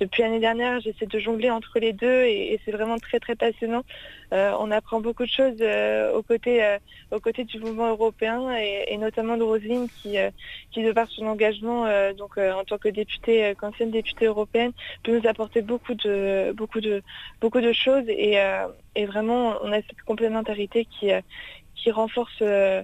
depuis 0.00 0.22
l'année 0.22 0.40
dernière, 0.40 0.80
j'essaie 0.80 1.06
de 1.06 1.18
jongler 1.18 1.50
entre 1.50 1.78
les 1.78 1.92
deux 1.92 2.24
et, 2.24 2.60
c'est 2.64 2.72
vraiment 2.72 2.98
très 2.98 3.18
très 3.20 3.34
passionnant. 3.34 3.82
on 4.32 4.70
apprend 4.70 5.00
beaucoup 5.00 5.24
de 5.24 5.34
choses 5.40 5.60
aux 6.14 6.22
côtés 6.22 6.78
aux 7.10 7.20
côtés 7.20 7.44
du 7.44 7.58
mouvement 7.58 7.88
européen 7.90 8.38
et, 8.56 8.96
notamment 8.96 9.36
de 9.36 9.42
Roselyne 9.42 9.88
qui 9.88 10.16
qui 10.70 10.82
de 10.82 10.92
par 10.92 11.08
son 11.10 11.26
engagement 11.26 11.80
donc 12.14 12.38
en 12.38 12.64
tant 12.64 12.78
que 12.78 12.88
députée, 12.88 13.54
qu'ancienne 13.58 13.90
députée 13.90 14.26
européenne, 14.26 14.72
peut 15.02 15.18
nous 15.18 15.28
apporter 15.28 15.62
beaucoup 15.62 15.94
de 15.94 16.52
beaucoup 16.56 16.80
de 16.80 17.02
beaucoup 17.40 17.60
de 17.60 17.72
choses 17.72 18.08
et, 18.08 18.38
et 18.94 19.06
vraiment 19.06 19.56
on 19.62 19.72
a 19.72 19.80
cette 19.82 20.02
complémentarité 20.06 20.86
qui 20.86 21.10
qui 21.80 21.90
renforce 21.90 22.42
euh, 22.42 22.82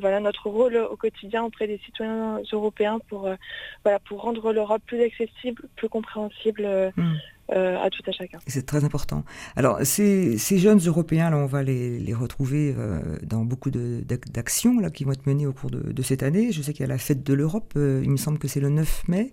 voilà, 0.00 0.20
notre 0.20 0.48
rôle 0.48 0.76
au 0.76 0.96
quotidien 0.96 1.44
auprès 1.44 1.66
des 1.66 1.78
citoyens 1.84 2.40
européens 2.52 2.98
pour, 3.08 3.26
euh, 3.26 3.36
voilà, 3.84 3.98
pour 4.00 4.22
rendre 4.22 4.52
l'Europe 4.52 4.82
plus 4.86 5.00
accessible, 5.02 5.62
plus 5.76 5.88
compréhensible 5.88 6.64
euh, 6.64 6.90
hmm. 6.96 7.14
à 7.50 7.88
tout 7.90 8.02
à 8.06 8.12
chacun. 8.12 8.38
C'est 8.46 8.66
très 8.66 8.84
important. 8.84 9.24
Alors, 9.54 9.78
ces, 9.82 10.38
ces, 10.38 10.58
jeunes 10.58 10.80
Européens, 10.80 11.30
là, 11.30 11.36
on 11.36 11.46
va 11.46 11.62
les, 11.62 11.98
les 11.98 12.14
retrouver 12.14 12.74
dans 13.22 13.44
beaucoup 13.44 13.70
d'actions 13.70 14.76
qui 14.90 15.04
vont 15.04 15.12
être 15.12 15.26
menées 15.26 15.46
au 15.46 15.52
cours 15.52 15.70
de, 15.70 15.92
de 15.92 16.02
cette 16.02 16.22
année. 16.22 16.52
Je 16.52 16.62
sais 16.62 16.72
qu'il 16.72 16.82
y 16.82 16.88
a 16.88 16.92
la 16.92 16.98
fête 16.98 17.22
de 17.22 17.34
l'Europe, 17.34 17.72
il 17.76 18.10
me 18.10 18.16
semble 18.16 18.38
que 18.38 18.48
c'est 18.48 18.60
le 18.60 18.70
9 18.70 19.08
mai. 19.08 19.32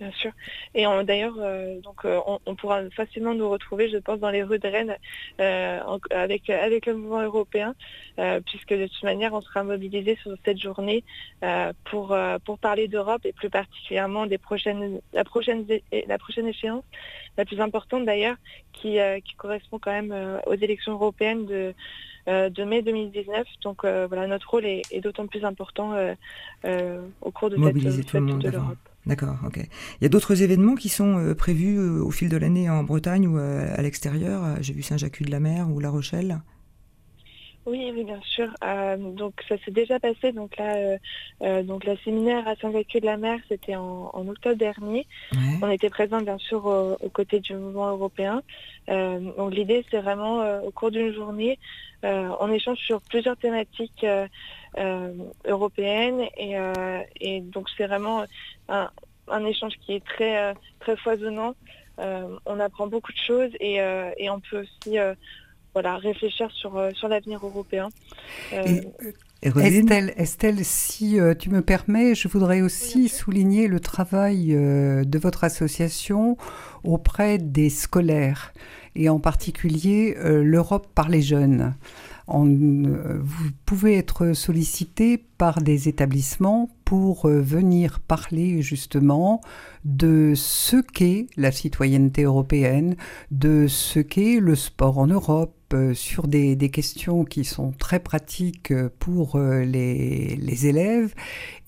Bien 0.00 0.10
sûr. 0.10 0.32
Et 0.74 0.86
d'ailleurs, 1.04 1.36
euh, 1.38 1.80
donc 1.80 2.04
euh, 2.04 2.18
on, 2.46 2.54
pourra 2.56 2.82
facilement 2.90 3.32
nous 3.32 3.48
retrouver, 3.48 3.88
je 3.88 3.98
pense, 3.98 4.18
dans 4.18 4.30
les 4.30 4.42
rues 4.42 4.58
de 4.58 4.66
Rennes 4.66 4.96
euh, 5.40 5.78
avec 6.10 6.50
avec 6.50 6.86
le 6.86 6.96
mouvement 6.96 7.22
européen, 7.22 7.74
puisque 8.44 8.74
de 8.74 8.88
toute 8.88 9.02
manière, 9.04 9.32
on 9.34 9.40
sera 9.40 9.62
mobilisé 9.62 10.16
sur 10.20 10.34
cette 10.44 10.58
journée 10.58 11.04
pour 11.84 12.16
pour 12.44 12.58
parler 12.58 12.88
d'Europe 12.88 13.24
et 13.24 13.32
plus 13.32 13.50
particulièrement 13.50 14.26
des 14.26 14.38
prochaines 14.38 15.00
la 15.12 15.24
prochaine 15.24 15.64
la 16.08 16.18
prochaine 16.18 16.48
échéance, 16.48 16.84
la 17.38 17.44
plus 17.44 17.60
importante 17.60 18.04
d'ailleurs, 18.04 18.36
qui 18.72 18.98
qui 19.24 19.34
correspond 19.36 19.78
quand 19.78 19.92
même 19.92 20.40
aux 20.46 20.54
élections 20.54 20.92
européennes 20.92 21.46
de 21.46 21.72
de 22.26 22.64
mai 22.64 22.82
2019. 22.82 23.46
Donc 23.62 23.84
voilà, 23.84 24.26
notre 24.26 24.50
rôle 24.50 24.66
est, 24.66 25.00
d'autant 25.00 25.28
plus 25.28 25.44
important 25.44 25.94
au 26.64 27.30
cours 27.30 27.50
de 27.50 27.56
cette 27.90 28.10
fête 28.10 28.26
de 28.26 28.50
l'Europe. 28.50 28.88
D'accord, 29.06 29.36
ok. 29.46 29.58
Il 29.58 30.02
y 30.02 30.06
a 30.06 30.08
d'autres 30.08 30.42
événements 30.42 30.76
qui 30.76 30.88
sont 30.88 31.18
euh, 31.18 31.34
prévus 31.34 31.76
euh, 31.76 32.02
au 32.02 32.10
fil 32.10 32.30
de 32.30 32.36
l'année 32.38 32.70
en 32.70 32.84
Bretagne 32.84 33.26
ou 33.26 33.38
euh, 33.38 33.74
à 33.76 33.82
l'extérieur? 33.82 34.56
J'ai 34.62 34.72
vu 34.72 34.82
Saint-Jacques-de-la-Mer 34.82 35.68
ou 35.70 35.78
La 35.78 35.90
Rochelle 35.90 36.40
oui, 37.66 37.90
oui, 37.94 38.04
bien 38.04 38.20
sûr. 38.22 38.48
donc 38.98 39.34
ça 39.48 39.56
s'est 39.64 39.70
déjà 39.70 39.98
passé. 39.98 40.32
Donc 40.32 40.56
là, 40.56 40.98
donc 41.62 41.84
la 41.84 41.96
séminaire 41.98 42.46
à 42.46 42.56
Saint-Jacques-de-la-Mer, 42.56 43.40
c'était 43.48 43.76
en, 43.76 44.28
octobre 44.28 44.56
dernier. 44.56 45.06
On 45.62 45.70
était 45.70 45.90
présents 45.90 46.20
bien 46.20 46.38
sûr 46.38 46.66
aux 46.66 47.08
côtés 47.10 47.40
du 47.40 47.54
mouvement 47.54 47.88
européen. 47.88 48.42
donc 48.88 49.54
l'idée, 49.54 49.84
c'est 49.90 50.00
vraiment 50.00 50.60
au 50.60 50.70
cours 50.70 50.90
d'une 50.90 51.12
journée, 51.12 51.58
on 52.02 52.52
échange 52.52 52.78
sur 52.78 53.00
plusieurs 53.02 53.36
thématiques 53.36 54.06
européennes 55.46 56.22
et, 56.36 56.56
et 57.20 57.40
donc 57.40 57.68
c'est 57.76 57.86
vraiment 57.86 58.24
un, 59.28 59.44
échange 59.44 59.74
qui 59.80 59.94
est 59.94 60.04
très, 60.04 60.38
euh, 60.38 60.54
très 60.80 60.96
foisonnant. 60.96 61.54
Euh, 62.00 62.36
on 62.44 62.58
apprend 62.58 62.86
beaucoup 62.88 63.12
de 63.12 63.18
choses 63.18 63.50
et, 63.60 63.80
euh, 63.80 64.10
on 64.28 64.40
peut 64.40 64.62
aussi 64.62 64.96
voilà, 65.74 65.96
réfléchir 65.96 66.50
sur, 66.52 66.80
sur 66.94 67.08
l'avenir 67.08 67.44
européen. 67.44 67.88
Estelle, 69.42 70.14
Estelle, 70.16 70.64
si 70.64 71.18
tu 71.38 71.50
me 71.50 71.60
permets, 71.60 72.14
je 72.14 72.28
voudrais 72.28 72.62
aussi 72.62 73.08
souligner 73.08 73.68
le 73.68 73.78
travail 73.78 74.54
de 74.54 75.18
votre 75.18 75.44
association 75.44 76.38
auprès 76.82 77.36
des 77.36 77.68
scolaires 77.68 78.54
et 78.94 79.10
en 79.10 79.18
particulier 79.18 80.16
l'Europe 80.22 80.86
par 80.94 81.10
les 81.10 81.20
jeunes. 81.20 81.74
vous 82.26 83.50
pouvez 83.66 83.98
être 83.98 84.32
sollicité 84.32 85.18
par 85.36 85.60
des 85.60 85.88
établissements 85.88 86.70
pour 86.84 87.26
euh, 87.26 87.40
venir 87.40 88.00
parler 88.00 88.62
justement 88.62 89.40
de 89.84 90.32
ce 90.36 90.76
qu'est 90.76 91.26
la 91.36 91.50
citoyenneté 91.50 92.22
européenne, 92.22 92.96
de 93.30 93.66
ce 93.68 94.00
qu'est 94.00 94.38
le 94.40 94.54
sport 94.54 94.98
en 94.98 95.06
Europe, 95.06 95.54
euh, 95.62 95.63
sur 95.94 96.28
des, 96.28 96.56
questions 96.70 97.24
qui 97.24 97.44
sont 97.44 97.72
très 97.72 98.00
pratiques 98.00 98.70
euh, 98.70 98.88
pour 98.98 99.38
les, 99.38 100.36
les 100.36 100.66
élèves 100.66 101.14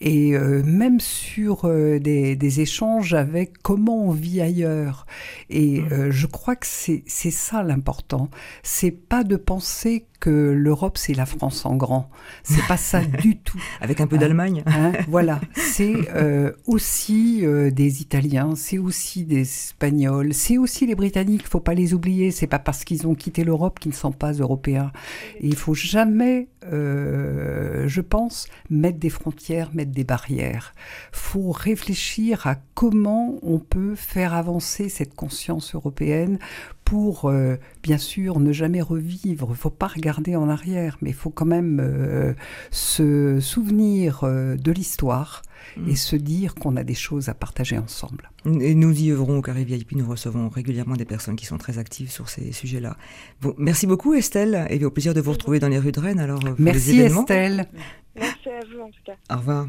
et 0.01 0.33
même 0.38 1.01
sur 1.01 1.69
des, 1.69 2.61
échanges 2.61 3.14
avec 3.14 3.59
comment 3.62 4.05
on 4.05 4.11
vit 4.11 4.40
ailleurs. 4.40 5.07
Et 5.49 5.81
mmh. 5.81 6.11
je 6.11 6.27
crois 6.27 6.57
que 6.57 6.66
c'est 6.66 7.03
ça 7.07 7.62
l'important. 7.62 8.31
C'est 8.62 8.90
pas 8.90 9.25
de 9.25 9.37
penser 9.37 10.07
que 10.27 10.51
l'Europe 10.51 10.99
c'est 10.99 11.15
la 11.15 11.25
France 11.25 11.65
en 11.65 11.77
grand. 11.77 12.11
C'est 12.43 12.67
pas 12.67 12.77
ça 12.77 13.01
du 13.23 13.37
tout. 13.37 13.61
Avec 13.81 14.01
un 14.01 14.09
peu 14.09 14.19
d'Allemagne. 14.19 14.65
Hein, 14.67 14.91
voilà, 15.07 15.41
c'est 15.55 15.95
euh, 16.17 16.51
aussi 16.67 17.47
euh, 17.47 17.71
des 17.71 18.03
Italiens, 18.03 18.55
c'est 18.57 18.79
aussi 18.79 19.25
des 19.25 19.43
Espagnols, 19.43 20.35
c'est 20.35 20.59
aussi 20.59 20.85
les 20.85 20.97
Britanniques. 20.97 21.43
il 21.45 21.49
Faut 21.49 21.61
pas 21.61 21.75
les 21.75 21.95
oublier. 21.95 22.33
C'est 22.33 22.49
pas 22.49 22.59
parce 22.59 22.83
qu'ils 22.83 23.07
ont 23.07 23.15
quitté 23.15 23.45
l'Europe 23.45 23.79
qu'ils 23.79 23.93
ne 23.93 23.97
sont 23.97 24.11
pas 24.11 24.33
européens. 24.33 24.91
Et 25.39 25.47
il 25.47 25.55
faut 25.55 25.75
jamais, 25.75 26.49
euh, 26.72 27.88
je 27.88 28.00
pense, 28.00 28.48
mettre 28.70 28.98
des 28.98 29.11
frontières, 29.11 29.70
mettre 29.74 29.92
des 29.92 30.05
barrières. 30.05 30.74
Faut 31.12 31.50
réfléchir 31.52 32.46
à 32.46 32.57
comment 32.74 33.38
on 33.42 33.59
peut 33.59 33.94
faire 33.94 34.35
avancer 34.35 34.88
cette 34.88 35.14
conscience 35.14 35.74
européenne 35.74 36.38
pour, 36.85 37.26
euh, 37.26 37.57
bien 37.83 37.98
sûr, 37.98 38.38
ne 38.40 38.52
jamais 38.52 38.83
revivre. 38.83 39.46
Il 39.48 39.50
ne 39.50 39.57
faut 39.57 39.70
pas 39.70 39.88
regarder 39.88 40.37
en 40.37 40.48
arrière, 40.48 40.98
mais 41.02 41.11
il 41.11 41.16
faut 41.16 41.31
quand 41.31 41.46
même 41.46 41.81
euh, 41.81 42.35
se 42.70 43.40
souvenir 43.40 44.22
de 44.24 44.72
l'histoire 44.72 45.42
et 45.88 45.96
se 45.96 46.16
dire 46.16 46.55
qu'on 46.55 46.76
a 46.76 46.85
des 46.85 46.94
choses 46.94 47.29
à 47.29 47.35
partager 47.35 47.79
ensemble. 47.79 48.31
Et 48.61 48.74
nous 48.74 48.92
y 49.00 49.11
œuvrons 49.11 49.38
au 49.38 49.42
Carré 49.42 49.64
VIP, 49.64 49.92
nous 49.92 50.09
recevons 50.09 50.48
régulièrement 50.48 50.96
des 50.96 51.05
personnes 51.05 51.37
qui 51.37 51.46
sont 51.46 51.59
très 51.59 51.79
actives 51.79 52.11
sur 52.11 52.29
ces 52.29 52.52
sujets-là. 52.52 52.96
Bon, 53.40 53.55
merci 53.59 53.87
beaucoup 53.87 54.14
Estelle, 54.14 54.66
et 54.70 54.85
au 54.85 54.90
plaisir 54.90 55.14
de 55.14 55.20
vous 55.20 55.33
retrouver 55.33 55.59
dans 55.59 55.68
les 55.68 55.79
rues 55.79 55.92
de 55.92 56.00
Rennes. 56.00 56.20
Alors, 56.20 56.40
merci 56.59 57.00
Estelle. 57.00 57.66
Merci 58.14 58.48
à 58.48 58.61
vous 58.72 58.81
en 58.81 58.88
tout 58.88 59.02
cas. 59.05 59.35
Au 59.35 59.38
revoir. 59.38 59.66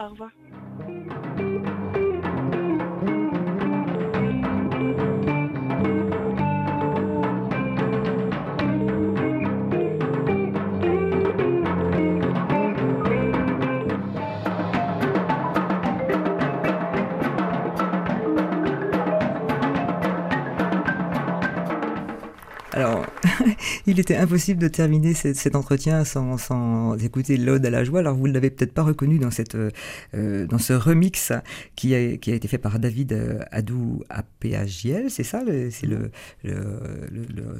Au 0.00 0.08
revoir. 0.08 0.30
Il 23.88 23.98
était 23.98 24.16
impossible 24.16 24.60
de 24.60 24.68
terminer 24.68 25.14
cet, 25.14 25.56
entretien 25.56 26.04
sans, 26.04 26.96
écouter 26.98 27.38
l'ode 27.38 27.64
à 27.64 27.70
la 27.70 27.84
joie. 27.84 28.00
Alors, 28.00 28.14
vous 28.14 28.28
ne 28.28 28.32
l'avez 28.32 28.50
peut-être 28.50 28.74
pas 28.74 28.82
reconnu 28.82 29.18
dans, 29.18 29.30
cette, 29.30 29.56
euh, 29.56 30.46
dans 30.46 30.58
ce 30.58 30.74
remix 30.74 31.32
qui 31.74 31.94
a, 31.94 32.16
qui 32.18 32.30
a, 32.30 32.34
été 32.34 32.48
fait 32.48 32.58
par 32.58 32.78
David 32.78 33.12
euh, 33.14 33.40
Adou 33.50 34.02
APHJL, 34.10 35.10
c'est 35.10 35.24
ça 35.24 35.42
C'est 35.70 35.86
le, 35.86 36.10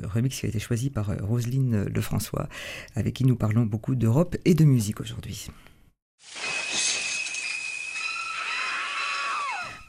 remix 0.05 0.39
qui 0.39 0.47
a 0.47 0.49
été 0.51 0.59
choisi 0.59 0.91
par 0.91 1.11
euh, 1.11 1.17
Roselyne 1.23 1.85
Lefrançois, 1.95 2.49
avec 2.95 3.15
qui 3.15 3.25
nous 3.25 3.37
parlons 3.37 3.65
beaucoup 3.65 3.95
d'Europe 3.95 4.37
et 4.45 4.55
de 4.55 4.65
musique 4.65 5.01
aujourd'hui. 5.01 5.49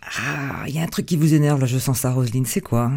Ah, 0.02 0.64
il 0.68 0.74
y 0.74 0.80
a 0.80 0.84
un 0.84 0.88
truc 0.88 1.06
qui 1.06 1.18
vous 1.18 1.34
énerve 1.34 1.60
là, 1.60 1.66
je 1.66 1.78
sens 1.78 2.00
ça, 2.00 2.12
Roselyne, 2.12 2.46
c'est 2.46 2.62
quoi? 2.62 2.92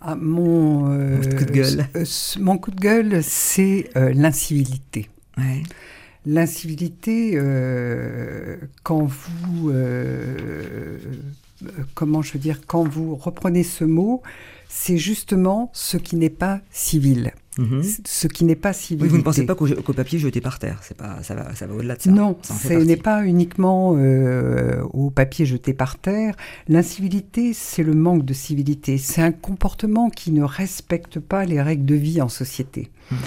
Ah, 0.00 0.14
mon, 0.14 0.82
coup 1.20 1.44
de 1.44 1.52
gueule. 1.52 1.86
Euh, 1.96 2.04
mon 2.38 2.58
coup 2.58 2.70
de 2.70 2.80
gueule, 2.80 3.22
c'est 3.22 3.90
euh, 3.96 4.12
l'incivilité. 4.14 5.08
L'incivilité, 6.24 7.32
euh, 7.34 8.56
quand 8.82 9.04
vous, 9.04 9.72
comment 11.94 12.22
je 12.22 12.32
veux 12.32 12.38
dire, 12.38 12.60
quand 12.66 12.84
vous 12.84 13.14
reprenez 13.14 13.62
ce 13.62 13.84
mot, 13.84 14.22
c'est 14.68 14.96
justement 14.96 15.70
ce 15.72 15.96
qui 15.96 16.16
n'est 16.16 16.30
pas 16.30 16.60
civil. 16.70 17.32
Mhm. 17.58 17.82
Ce 18.04 18.26
qui 18.28 18.44
n'est 18.44 18.56
pas 18.56 18.72
civil. 18.72 19.04
Oui, 19.04 19.08
vous 19.08 19.16
ne 19.16 19.22
pensez 19.22 19.46
pas 19.46 19.54
qu'au 19.54 19.92
papier 19.92 20.18
jeté 20.18 20.40
par 20.40 20.58
terre, 20.58 20.80
c'est 20.82 20.96
pas, 20.96 21.22
ça 21.22 21.34
va, 21.34 21.54
ça 21.54 21.66
va 21.66 21.74
au-delà 21.74 21.96
de 21.96 22.02
ça. 22.02 22.10
Non, 22.10 22.36
ce 22.42 22.72
n'est 22.72 22.96
pas 22.96 23.24
uniquement 23.24 23.94
euh, 23.96 24.82
au 24.92 25.10
papier 25.10 25.46
jeté 25.46 25.72
par 25.72 25.96
terre. 25.96 26.36
L'incivilité, 26.68 27.52
c'est 27.54 27.82
le 27.82 27.94
manque 27.94 28.24
de 28.24 28.34
civilité. 28.34 28.98
C'est 28.98 29.22
un 29.22 29.32
comportement 29.32 30.10
qui 30.10 30.32
ne 30.32 30.42
respecte 30.42 31.18
pas 31.18 31.44
les 31.44 31.62
règles 31.62 31.86
de 31.86 31.94
vie 31.94 32.20
en 32.20 32.28
société. 32.28 32.90
Mhm. 33.10 33.18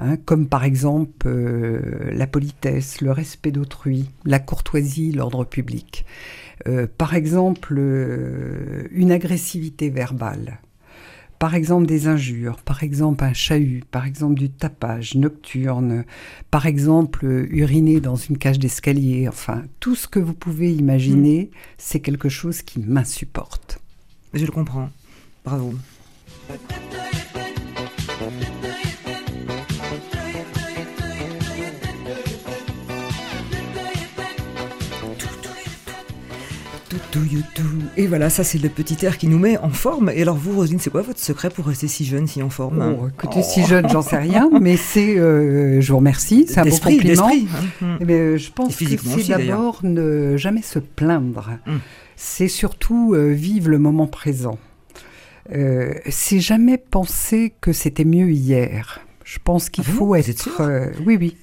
Hein, 0.00 0.16
comme 0.16 0.48
par 0.48 0.64
exemple 0.64 1.28
euh, 1.28 2.10
la 2.12 2.26
politesse, 2.26 3.00
le 3.00 3.12
respect 3.12 3.52
d'autrui, 3.52 4.10
la 4.24 4.40
courtoisie, 4.40 5.12
l'ordre 5.12 5.44
public. 5.44 6.04
Euh, 6.66 6.86
par 6.98 7.14
exemple, 7.14 7.78
une 8.90 9.12
agressivité 9.12 9.90
verbale 9.90 10.58
par 11.38 11.54
exemple 11.54 11.86
des 11.86 12.06
injures, 12.06 12.56
par 12.62 12.82
exemple 12.82 13.24
un 13.24 13.32
chahut, 13.32 13.84
par 13.90 14.06
exemple 14.06 14.34
du 14.34 14.50
tapage 14.50 15.14
nocturne, 15.14 16.04
par 16.50 16.66
exemple 16.66 17.24
uriner 17.50 18.00
dans 18.00 18.16
une 18.16 18.38
cage 18.38 18.58
d'escalier, 18.58 19.28
enfin 19.28 19.62
tout 19.80 19.94
ce 19.94 20.08
que 20.08 20.18
vous 20.18 20.34
pouvez 20.34 20.72
imaginer, 20.72 21.50
mm. 21.52 21.56
c'est 21.78 22.00
quelque 22.00 22.28
chose 22.28 22.62
qui 22.62 22.80
m'insupporte. 22.80 23.80
Je 24.32 24.44
le 24.44 24.52
comprends. 24.52 24.90
Bravo. 25.44 25.74
Et 37.96 38.06
voilà, 38.06 38.30
ça 38.30 38.44
c'est 38.44 38.58
le 38.58 38.68
petit 38.68 39.04
air 39.04 39.18
qui 39.18 39.28
nous 39.28 39.38
met 39.38 39.58
en 39.58 39.70
forme. 39.70 40.10
Et 40.14 40.22
alors 40.22 40.36
vous, 40.36 40.52
Rosine, 40.52 40.78
c'est 40.78 40.90
quoi 40.90 41.02
votre 41.02 41.20
secret 41.20 41.50
pour 41.50 41.66
rester 41.66 41.88
si 41.88 42.04
jeune, 42.04 42.26
si 42.26 42.42
en 42.42 42.50
forme 42.50 42.96
oh, 43.00 43.08
Écoutez, 43.08 43.42
si 43.42 43.64
jeune, 43.64 43.88
j'en 43.88 44.02
sais 44.02 44.18
rien, 44.18 44.50
mais 44.60 44.76
c'est, 44.76 45.18
euh, 45.18 45.80
je 45.80 45.92
vous 45.92 45.98
remercie, 45.98 46.46
c'est 46.48 46.60
un 46.60 46.64
beau 46.64 46.76
compliment. 46.76 47.30
Hein. 47.82 47.96
Eh 48.00 48.04
ben, 48.04 48.36
je 48.36 48.50
pense 48.50 48.76
que 48.76 48.84
c'est 48.84 49.28
d'abord 49.28 49.80
ne 49.82 50.36
jamais 50.36 50.62
se 50.62 50.78
plaindre. 50.78 51.50
Hum. 51.66 51.80
C'est 52.16 52.48
surtout 52.48 53.14
euh, 53.14 53.32
vivre 53.32 53.68
le 53.68 53.78
moment 53.78 54.06
présent. 54.06 54.58
Euh, 55.52 55.94
c'est 56.08 56.40
jamais 56.40 56.78
penser 56.78 57.52
que 57.60 57.72
c'était 57.72 58.04
mieux 58.04 58.30
hier. 58.30 59.00
Je 59.24 59.38
pense 59.42 59.68
qu'il 59.68 59.84
ah 59.86 59.90
faut 59.90 60.14
être. 60.14 60.60
Euh, 60.60 60.90
oui, 61.04 61.16
oui 61.18 61.36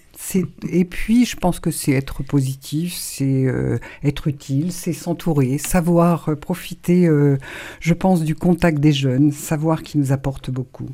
et 0.69 0.85
puis, 0.85 1.25
je 1.25 1.35
pense 1.35 1.59
que 1.59 1.71
c'est 1.71 1.91
être 1.91 2.23
positif, 2.23 2.93
c'est 2.95 3.45
euh, 3.45 3.79
être 4.03 4.27
utile, 4.27 4.71
c'est 4.71 4.93
s'entourer, 4.93 5.57
savoir 5.57 6.29
euh, 6.29 6.35
profiter, 6.35 7.07
euh, 7.07 7.37
je 7.79 7.93
pense, 7.93 8.23
du 8.23 8.35
contact 8.35 8.79
des 8.79 8.93
jeunes, 8.93 9.31
savoir 9.31 9.83
qu'ils 9.83 9.99
nous 9.99 10.11
apporte 10.11 10.49
beaucoup. 10.49 10.89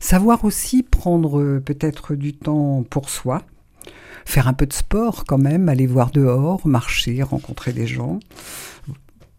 Savoir 0.00 0.44
aussi 0.44 0.82
prendre 0.82 1.58
peut-être 1.58 2.14
du 2.14 2.34
temps 2.34 2.84
pour 2.88 3.10
soi, 3.10 3.42
faire 4.24 4.48
un 4.48 4.54
peu 4.54 4.66
de 4.66 4.72
sport 4.72 5.24
quand 5.26 5.38
même, 5.38 5.68
aller 5.68 5.86
voir 5.86 6.10
dehors, 6.10 6.66
marcher, 6.66 7.22
rencontrer 7.22 7.72
des 7.72 7.86
gens. 7.86 8.20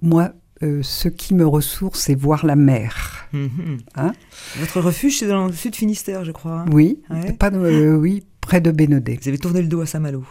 Moi, 0.02 0.32
ce 0.62 1.10
qui 1.10 1.34
me 1.34 1.46
ressource, 1.46 2.02
c'est 2.02 2.16
voir 2.16 2.46
la 2.46 2.56
mer. 2.56 3.28
Mhm. 3.34 3.80
Hein? 3.96 4.14
Votre 4.60 4.80
refuge, 4.80 5.20
c'est 5.20 5.28
dans 5.28 5.48
le 5.48 5.54
sud 5.54 5.76
Finistère, 5.76 6.24
je 6.24 6.32
crois. 6.32 6.64
Oui, 6.72 7.02
pas 7.38 7.50
oui, 7.50 8.24
près 8.44 8.60
de 8.60 8.72
Bénodet. 8.72 9.20
Vous 9.22 9.30
avez 9.30 9.38
tourné 9.38 9.62
le 9.62 9.70
dos 9.70 9.82
à 9.82 9.86
Saint-Malo 9.86 10.24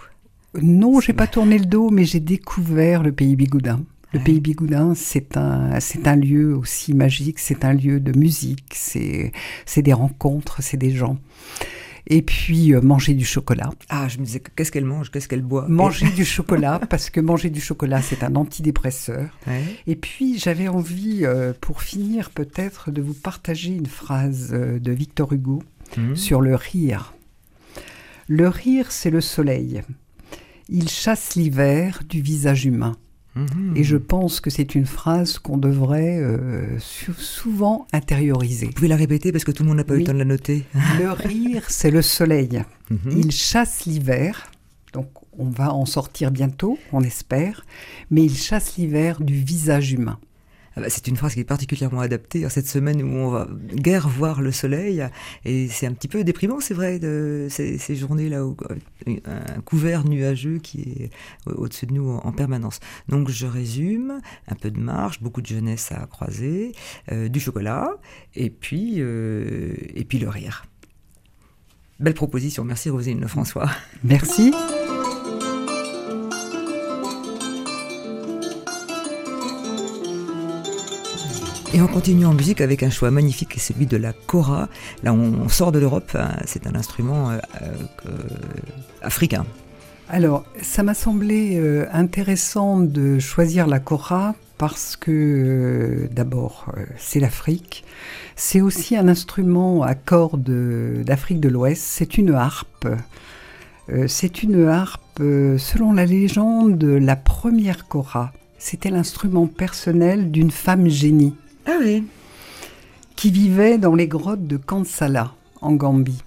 Non, 0.61 1.01
j'ai 1.01 1.15
pas 1.15 1.27
tourné 1.27 1.59
le 1.59 1.65
dos, 1.65 1.89
mais 1.91 2.05
j'ai 2.05 2.21
découvert 2.21 3.03
le 3.03 3.11
pays 3.11 3.37
bigoudin. 3.37 3.81
Le 4.13 4.21
pays 4.21 4.41
bigoudin, 4.41 4.93
c'est 4.95 5.39
un, 5.39 5.81
c'est 5.81 6.07
un 6.07 6.17
lieu 6.17 6.55
aussi 6.55 6.93
magique, 6.93 7.39
c'est 7.39 7.65
un 7.65 7.73
lieu 7.73 7.99
de 7.99 8.17
musique, 8.17 8.75
c'est, 8.75 9.33
c'est 9.65 9.81
des 9.81 9.95
rencontres, 9.95 10.63
c'est 10.63 10.77
des 10.77 10.91
gens. 10.91 11.17
Et 12.07 12.21
puis 12.21 12.75
euh, 12.75 12.83
manger 12.83 13.15
du 13.15 13.25
chocolat. 13.25 13.71
Ah, 13.89 14.09
je 14.09 14.19
me 14.19 14.25
disais, 14.27 14.43
qu'est-ce 14.55 14.71
qu'elle 14.71 14.85
mange, 14.85 15.11
qu'est-ce 15.11 15.29
qu'elle 15.29 15.41
boit? 15.41 15.67
Manger 15.69 16.11
du 16.15 16.27
chocolat, 16.27 16.81
parce 16.91 17.09
que 17.09 17.21
manger 17.21 17.49
du 17.49 17.63
chocolat, 17.63 18.03
c'est 18.03 18.23
un 18.23 18.37
antidépresseur. 18.37 19.39
Et 19.87 19.97
puis, 19.97 20.39
j'avais 20.39 20.69
envie, 20.69 21.21
euh, 21.23 21.55
pour 21.59 21.81
finir, 21.81 22.29
peut-être, 22.29 22.91
de 22.91 23.01
vous 23.01 23.15
partager 23.15 23.75
une 23.75 23.87
phrase 23.87 24.51
euh, 24.53 24.79
de 24.79 24.93
Victor 24.93 25.33
Hugo 25.33 25.63
mmh. 25.97 26.17
sur 26.17 26.43
le 26.43 26.55
rire. 26.55 27.15
Le 28.29 28.49
rire, 28.49 28.91
c'est 28.91 29.11
le 29.11 29.21
soleil. 29.21 29.83
Il 30.69 30.89
chasse 30.89 31.35
l'hiver 31.35 32.03
du 32.09 32.21
visage 32.21 32.65
humain. 32.65 32.97
Mhm. 33.35 33.75
Et 33.77 33.85
je 33.85 33.97
pense 33.97 34.41
que 34.41 34.51
c'est 34.51 34.75
une 34.75 34.85
phrase 34.85 35.39
qu'on 35.39 35.57
devrait 35.57 36.19
euh, 36.21 36.79
souvent 36.79 37.87
intérioriser. 37.93 38.67
Vous 38.67 38.73
pouvez 38.73 38.89
la 38.89 38.97
répéter 38.97 39.33
parce 39.33 39.45
que 39.45 39.51
tout 39.51 39.63
le 39.63 39.71
monde 39.71 39.79
n'a 39.79 39.85
pas 39.85 39.95
eu 39.95 40.01
le 40.01 40.05
temps 40.05 40.13
de 40.13 40.19
la 40.19 40.25
noter. 40.25 40.65
Le 40.99 41.11
rire, 41.11 41.65
c'est 41.69 41.91
le 41.91 42.03
soleil. 42.03 42.63
Mhm. 42.91 42.99
Il 43.17 43.31
chasse 43.31 43.87
l'hiver. 43.87 44.51
Donc 44.93 45.09
on 45.39 45.49
va 45.49 45.73
en 45.73 45.87
sortir 45.87 46.31
bientôt, 46.31 46.79
on 46.93 47.03
espère. 47.03 47.65
Mais 48.11 48.23
il 48.23 48.37
chasse 48.37 48.77
l'hiver 48.77 49.21
du 49.21 49.35
visage 49.35 49.93
humain. 49.93 50.19
Ah 50.77 50.81
bah, 50.81 50.87
c'est 50.89 51.07
une 51.09 51.17
phrase 51.17 51.35
qui 51.35 51.41
est 51.41 51.45
particulièrement 51.45 52.01
adaptée 52.01 52.45
à 52.45 52.51
cette 52.51 52.67
semaine 52.67 53.03
où 53.03 53.17
on 53.17 53.31
va 53.31 53.49
guère 53.75 54.09
voir 54.09 54.41
le 54.41 54.53
soleil. 54.53 55.07
Et 55.45 55.69
c'est 55.69 55.87
un 55.87 55.93
petit 55.93 56.09
peu 56.09 56.25
déprimant, 56.25 56.61
c'est 56.61 56.75
vrai, 56.75 56.99
de 56.99 57.47
ces, 57.51 57.79
journées-là 57.95 58.39
euh, 58.39 59.17
un 59.27 59.61
couvert 59.63 60.05
nuageux 60.05 60.59
qui 60.59 60.81
est 60.81 61.11
au-dessus 61.47 61.87
de 61.87 61.93
nous 61.93 62.09
en, 62.09 62.33
permanence. 62.33 62.81
Donc 63.09 63.29
je 63.29 63.47
résume, 63.47 64.21
un 64.49 64.55
peu 64.55 64.71
de 64.71 64.81
marche, 64.81 65.21
beaucoup 65.21 65.43
de 65.43 65.47
jeunesse 65.47 65.93
à 65.93 66.07
croiser, 66.07 66.73
euh, 67.11 67.29
du 67.29 67.41
chocolat, 67.41 67.91
et 68.35 68.51
puis, 68.51 68.95
euh, 68.99 69.75
et 69.95 70.05
puis 70.05 70.19
le 70.19 70.29
rire. 70.29 70.65
Belle 72.01 72.15
proposition, 72.15 72.65
merci 72.65 72.91
Rosine 72.91 73.29
François. 73.29 73.71
Merci. 74.03 74.53
Et 81.75 81.81
on 81.81 81.87
continue 81.87 82.27
en 82.27 82.35
musique 82.35 82.61
avec 82.61 82.83
un 82.83 82.91
choix 82.91 83.11
magnifique, 83.11 83.59
celui 83.59 83.87
de 83.87 83.97
la 83.97 84.13
kora. 84.13 84.69
Là, 85.03 85.15
on 85.15 85.49
sort 85.49 85.73
de 85.73 85.79
l'Europe. 85.79 86.11
Hein. 86.15 86.29
C'est 86.45 86.67
un 86.67 86.75
instrument 86.75 87.31
euh, 87.31 87.39
euh, 88.05 88.11
africain. 89.01 89.47
Alors, 90.11 90.45
ça 90.61 90.83
m'a 90.83 90.93
semblé 90.93 91.57
euh, 91.59 91.87
intéressant 91.91 92.79
de 92.79 93.19
choisir 93.19 93.67
la 93.67 93.79
kora 93.79 94.35
parce 94.59 94.97
que 94.97 96.11
d'abord, 96.13 96.67
c'est 96.99 97.21
l'Afrique. 97.21 97.85
C'est 98.37 98.61
aussi 98.61 98.95
un 98.95 99.09
instrument 99.09 99.83
à 99.83 99.95
cordes 99.95 101.03
d'Afrique 101.03 101.41
de 101.41 101.49
l'Ouest. 101.49 101.83
C'est 101.83 102.19
une 102.19 102.35
harpe. 102.35 102.87
c'est 104.07 104.43
une 104.43 104.69
harpe, 104.69 105.19
selon 105.19 105.95
la 105.95 106.05
légende, 106.05 106.85
la 106.85 107.17
première 107.17 107.89
kora. 107.89 108.31
C'était 108.59 108.91
l'instrument 108.91 109.47
personnel 109.47 110.31
d'une 110.31 110.53
femme 110.53 110.89
génie. 110.89 111.35
Ah 111.67 111.77
oui. 111.81 112.05
Qui 113.17 113.31
vivait 113.31 113.79
dans 113.79 113.95
les 113.95 114.09
grottes 114.09 114.47
de 114.47 114.57
Kansala, 114.57 115.33
en 115.61 115.73
Gambie. 115.73 116.23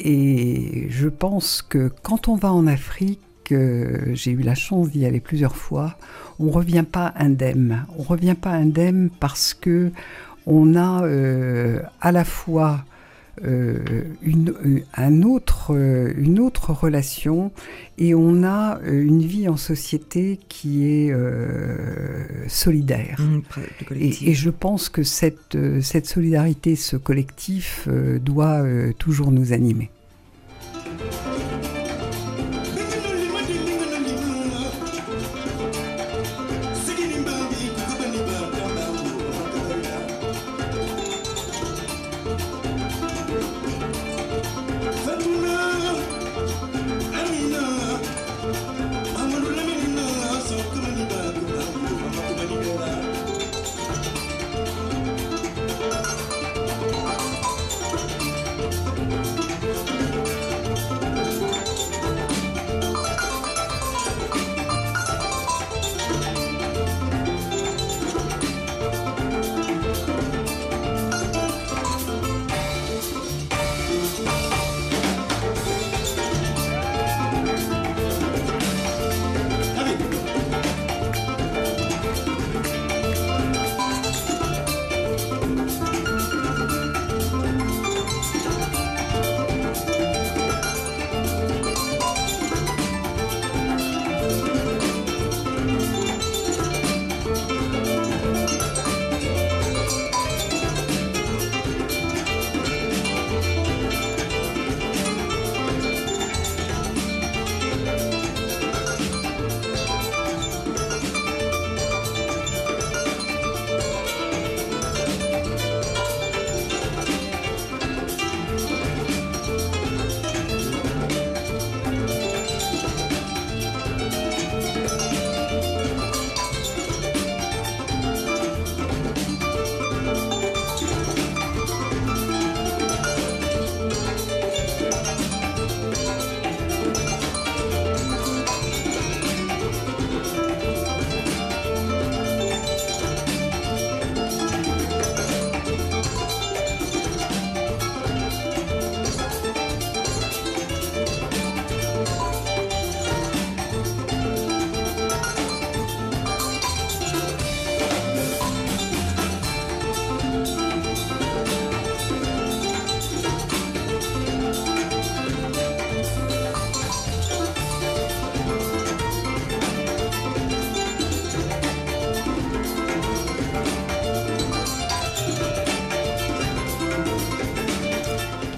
Et 0.00 0.86
je 0.90 1.08
pense 1.08 1.62
que 1.62 1.90
quand 2.02 2.28
on 2.28 2.36
va 2.36 2.52
en 2.52 2.66
Afrique, 2.66 3.20
euh, 3.52 4.14
j'ai 4.14 4.30
eu 4.30 4.42
la 4.42 4.54
chance 4.54 4.90
d'y 4.90 5.04
aller 5.04 5.20
plusieurs 5.20 5.56
fois, 5.56 5.96
on 6.38 6.50
revient 6.50 6.84
pas 6.90 7.12
indemne. 7.16 7.86
On 7.98 8.02
revient 8.02 8.36
pas 8.40 8.50
indemne 8.50 9.10
parce 9.20 9.54
que 9.54 9.92
on 10.46 10.74
a 10.74 11.04
euh, 11.04 11.80
à 12.00 12.12
la 12.12 12.24
fois 12.24 12.84
une, 13.42 14.54
euh, 14.64 14.80
un 14.94 15.22
autre, 15.22 15.74
euh, 15.74 16.12
une 16.16 16.38
autre 16.38 16.72
relation 16.72 17.52
et 17.98 18.14
on 18.14 18.44
a 18.44 18.80
une 18.84 19.22
vie 19.22 19.48
en 19.48 19.56
société 19.56 20.40
qui 20.48 20.84
est 20.84 21.14
solidaire. 22.48 23.20
Mmh, 23.20 23.40
et, 23.94 24.30
et, 24.30 24.34
je 24.34 24.50
pense 24.50 24.88
que 24.88 25.02
cette, 25.02 25.56
cette 25.80 26.06
solidarité, 26.06 26.74
ce 26.74 26.96
collectif 26.96 27.88
doit 28.20 28.64
toujours 28.98 29.30
nous 29.30 29.52
animer. 29.52 29.90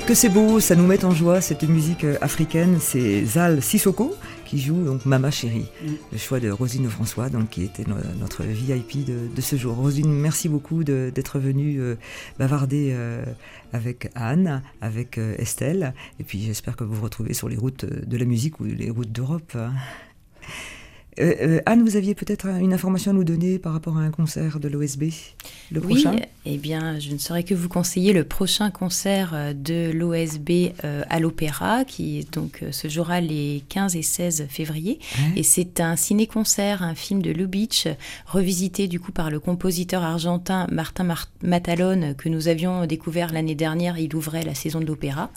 Que 0.06 0.14
c'est 0.14 0.28
beau, 0.28 0.60
ça 0.60 0.76
nous 0.76 0.86
met 0.86 1.04
en 1.04 1.10
joie 1.10 1.40
cette 1.40 1.64
musique 1.64 2.04
euh, 2.04 2.16
africaine. 2.20 2.78
C'est 2.78 3.24
Zal 3.24 3.60
Sissoko 3.60 4.14
qui 4.44 4.60
joue 4.60 4.84
donc 4.84 5.04
Mama 5.04 5.32
Chérie, 5.32 5.66
mm. 5.82 5.92
le 6.12 6.18
choix 6.18 6.38
de 6.38 6.48
Rosine 6.48 6.88
François, 6.88 7.28
donc 7.28 7.50
qui 7.50 7.64
était 7.64 7.82
notre 8.20 8.44
VIP 8.44 9.04
de, 9.04 9.40
ce 9.40 9.56
jour. 9.56 9.74
Rosine, 9.74 10.12
merci 10.12 10.48
beaucoup 10.48 10.84
d'être 10.84 11.40
venue 11.40 11.80
euh, 11.80 11.96
bavarder 12.38 12.90
euh, 12.92 13.24
avec 13.72 14.08
Anne, 14.14 14.62
avec 14.80 15.18
Estelle, 15.18 15.92
et 16.20 16.22
puis 16.22 16.40
j'espère 16.40 16.76
que 16.76 16.84
vous 16.84 16.94
vous 16.94 17.02
retrouvez 17.02 17.34
sur 17.34 17.48
les 17.48 17.56
routes 17.56 17.84
de 17.84 18.16
la 18.16 18.26
musique 18.26 18.60
ou 18.60 18.64
les 18.64 18.90
routes 18.90 19.10
d'Europe. 19.10 19.56
Hein. 19.56 19.72
Euh, 21.18 21.34
euh, 21.40 21.60
Anne, 21.66 21.82
vous 21.82 21.96
aviez 21.96 22.14
peut-être 22.14 22.46
une 22.46 22.74
information 22.74 23.10
à 23.10 23.14
nous 23.14 23.24
donner 23.24 23.58
par 23.58 23.72
rapport 23.72 23.96
à 23.96 24.00
un 24.00 24.10
concert 24.10 24.60
de 24.60 24.68
l'OSB 24.68 25.04
le 25.72 25.80
oui, 25.80 26.02
prochain? 26.02 26.16
eh 26.44 26.58
bien, 26.58 26.98
je 26.98 27.12
ne 27.12 27.18
saurais 27.18 27.42
que 27.42 27.54
vous 27.54 27.68
conseiller 27.68 28.12
le 28.12 28.24
prochain 28.24 28.70
concert 28.70 29.32
euh, 29.32 29.52
de 29.54 29.90
l'OSB 29.92 30.72
à 31.08 31.20
l'Opéra, 31.20 31.84
qui 31.84 32.26
donc 32.32 32.62
se 32.70 32.88
jouera 32.88 33.20
les 33.20 33.62
15 33.68 33.96
et 33.96 34.02
16 34.02 34.46
février. 34.48 34.98
Et 35.36 35.42
c'est 35.42 35.80
un 35.80 35.96
ciné-concert, 35.96 36.82
un 36.82 36.94
film 36.94 37.22
de 37.22 37.30
Lubitsch, 37.30 37.86
revisité 38.26 38.88
du 38.88 39.00
coup 39.00 39.12
par 39.12 39.30
le 39.30 39.40
compositeur 39.40 40.02
argentin 40.02 40.66
Martin 40.70 41.06
Matalone, 41.42 42.14
que 42.14 42.28
nous 42.28 42.48
avions 42.48 42.86
découvert 42.86 43.32
l'année 43.32 43.54
dernière. 43.54 43.98
Il 43.98 44.14
ouvrait 44.14 44.44
la 44.44 44.54
saison 44.54 44.80
de 44.80 44.86
l'Opéra. 44.86 45.30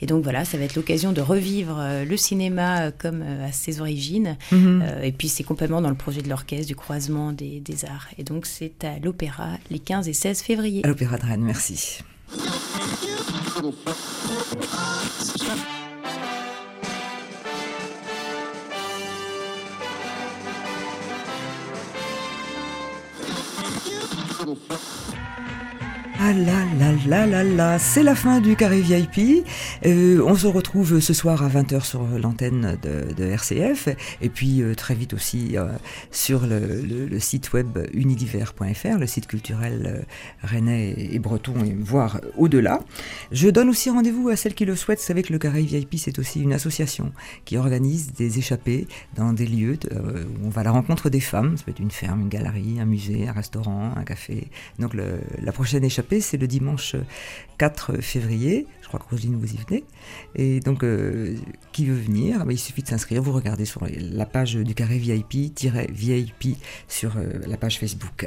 Et 0.00 0.06
donc 0.06 0.22
voilà, 0.22 0.44
ça 0.44 0.58
va 0.58 0.64
être 0.64 0.74
l'occasion 0.74 1.12
de 1.12 1.20
revivre 1.20 1.80
le 2.08 2.16
cinéma 2.16 2.90
comme 2.90 3.22
à 3.22 3.52
ses 3.52 3.80
origines. 3.80 4.36
Mhm. 4.52 4.84
et 5.02 5.12
puis 5.18 5.28
c'est 5.28 5.44
complètement 5.44 5.82
dans 5.82 5.90
le 5.90 5.96
projet 5.96 6.22
de 6.22 6.28
l'orchestre 6.28 6.68
du 6.68 6.76
croisement 6.76 7.32
des, 7.32 7.60
des 7.60 7.84
arts. 7.84 8.06
Et 8.16 8.24
donc 8.24 8.46
c'est 8.46 8.84
à 8.84 8.98
l'Opéra 9.00 9.50
les 9.70 9.80
15 9.80 10.08
et 10.08 10.12
16 10.12 10.42
février. 10.42 10.84
À 10.84 10.88
l'Opéra 10.88 11.18
de 11.18 11.26
Rennes, 11.26 11.42
merci. 11.42 12.00
Ah 26.20 26.32
là 26.32 26.64
là 26.80 26.92
là 27.06 27.26
là 27.28 27.44
là, 27.44 27.78
c'est 27.78 28.02
la 28.02 28.16
fin 28.16 28.40
du 28.40 28.56
carré 28.56 28.80
VIP. 28.80 29.46
Euh, 29.86 30.20
on 30.26 30.34
se 30.34 30.48
retrouve 30.48 30.98
ce 30.98 31.14
soir 31.14 31.44
à 31.44 31.48
20h 31.48 31.84
sur 31.84 32.02
l'antenne 32.18 32.76
de, 32.82 33.24
RCF 33.24 33.88
et 34.20 34.28
puis 34.28 34.60
euh, 34.60 34.74
très 34.74 34.96
vite 34.96 35.14
aussi 35.14 35.56
euh, 35.56 35.68
sur 36.10 36.44
le, 36.44 37.20
site 37.20 37.52
web 37.52 37.78
unidiver.fr, 37.92 38.98
le 38.98 39.06
site 39.06 39.28
culturel 39.28 40.06
rennais 40.42 40.96
et 40.98 41.20
breton 41.20 41.54
et 41.64 41.76
voire 41.78 42.20
au-delà. 42.36 42.80
Je 43.30 43.48
donne 43.48 43.68
aussi 43.68 43.88
rendez-vous 43.88 44.28
à 44.28 44.34
celles 44.34 44.54
qui 44.54 44.64
le 44.64 44.74
souhaitent. 44.74 44.98
Vous 44.98 45.06
savez 45.06 45.22
que 45.22 45.32
le 45.32 45.38
carré 45.38 45.62
VIP 45.62 45.98
c'est 45.98 46.18
aussi 46.18 46.42
une 46.42 46.52
association 46.52 47.12
qui 47.44 47.56
organise 47.56 48.12
des 48.12 48.38
échappées 48.38 48.88
dans 49.14 49.32
des 49.32 49.46
lieux 49.46 49.78
où 49.92 50.46
on 50.46 50.48
va 50.48 50.62
à 50.62 50.64
la 50.64 50.72
rencontre 50.72 51.10
des 51.10 51.20
femmes. 51.20 51.56
Ça 51.56 51.62
peut 51.62 51.70
être 51.70 51.78
une 51.78 51.92
ferme, 51.92 52.22
une 52.22 52.28
galerie, 52.28 52.80
un 52.80 52.86
musée, 52.86 53.28
un 53.28 53.32
restaurant, 53.32 53.92
un 53.96 54.02
café. 54.02 54.48
Donc 54.80 54.94
la 54.94 55.52
prochaine 55.52 55.84
échappée 55.84 56.07
c'est 56.20 56.36
le 56.36 56.46
dimanche 56.46 56.96
4 57.58 58.00
février. 58.00 58.66
Je 58.82 58.88
crois 58.88 59.00
que 59.00 59.10
Roselyne, 59.10 59.36
vous 59.36 59.52
y 59.52 59.56
venez. 59.68 59.84
Et 60.34 60.60
donc, 60.60 60.82
euh, 60.82 61.36
qui 61.72 61.84
veut 61.84 61.94
venir? 61.94 62.44
Il 62.48 62.58
suffit 62.58 62.82
de 62.82 62.88
s'inscrire. 62.88 63.22
Vous 63.22 63.32
regardez 63.32 63.64
sur 63.64 63.86
la 63.86 64.26
page 64.26 64.54
du 64.54 64.74
carré 64.74 64.98
VIP-VIP 64.98 66.56
sur 66.88 67.16
euh, 67.16 67.38
la 67.46 67.56
page 67.56 67.78
Facebook. 67.78 68.26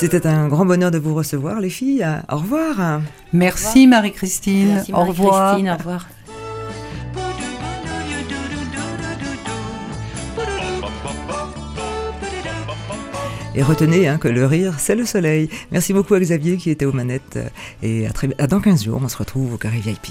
C'était 0.00 0.26
un 0.26 0.48
grand 0.48 0.64
bonheur 0.64 0.90
de 0.90 0.96
vous 0.96 1.14
recevoir, 1.14 1.60
les 1.60 1.68
filles. 1.68 2.06
Au 2.32 2.38
revoir. 2.38 3.02
Merci 3.34 3.86
Marie-Christine. 3.86 4.82
au 4.94 5.04
revoir. 5.04 5.58
Au 5.58 5.76
revoir. 5.76 6.08
Et 13.54 13.62
retenez 13.62 14.08
hein, 14.08 14.16
que 14.16 14.28
le 14.28 14.46
rire, 14.46 14.76
c'est 14.78 14.94
le 14.94 15.04
soleil. 15.04 15.50
Merci 15.70 15.92
beaucoup 15.92 16.14
à 16.14 16.20
Xavier 16.20 16.56
qui 16.56 16.70
était 16.70 16.86
aux 16.86 16.94
manettes. 16.94 17.38
Et 17.82 18.06
à, 18.06 18.12
très, 18.12 18.30
à 18.38 18.46
dans 18.46 18.60
15 18.60 18.84
jours, 18.84 19.02
on 19.04 19.08
se 19.08 19.18
retrouve 19.18 19.52
au 19.52 19.58
Carré 19.58 19.80
VIP. 19.80 20.06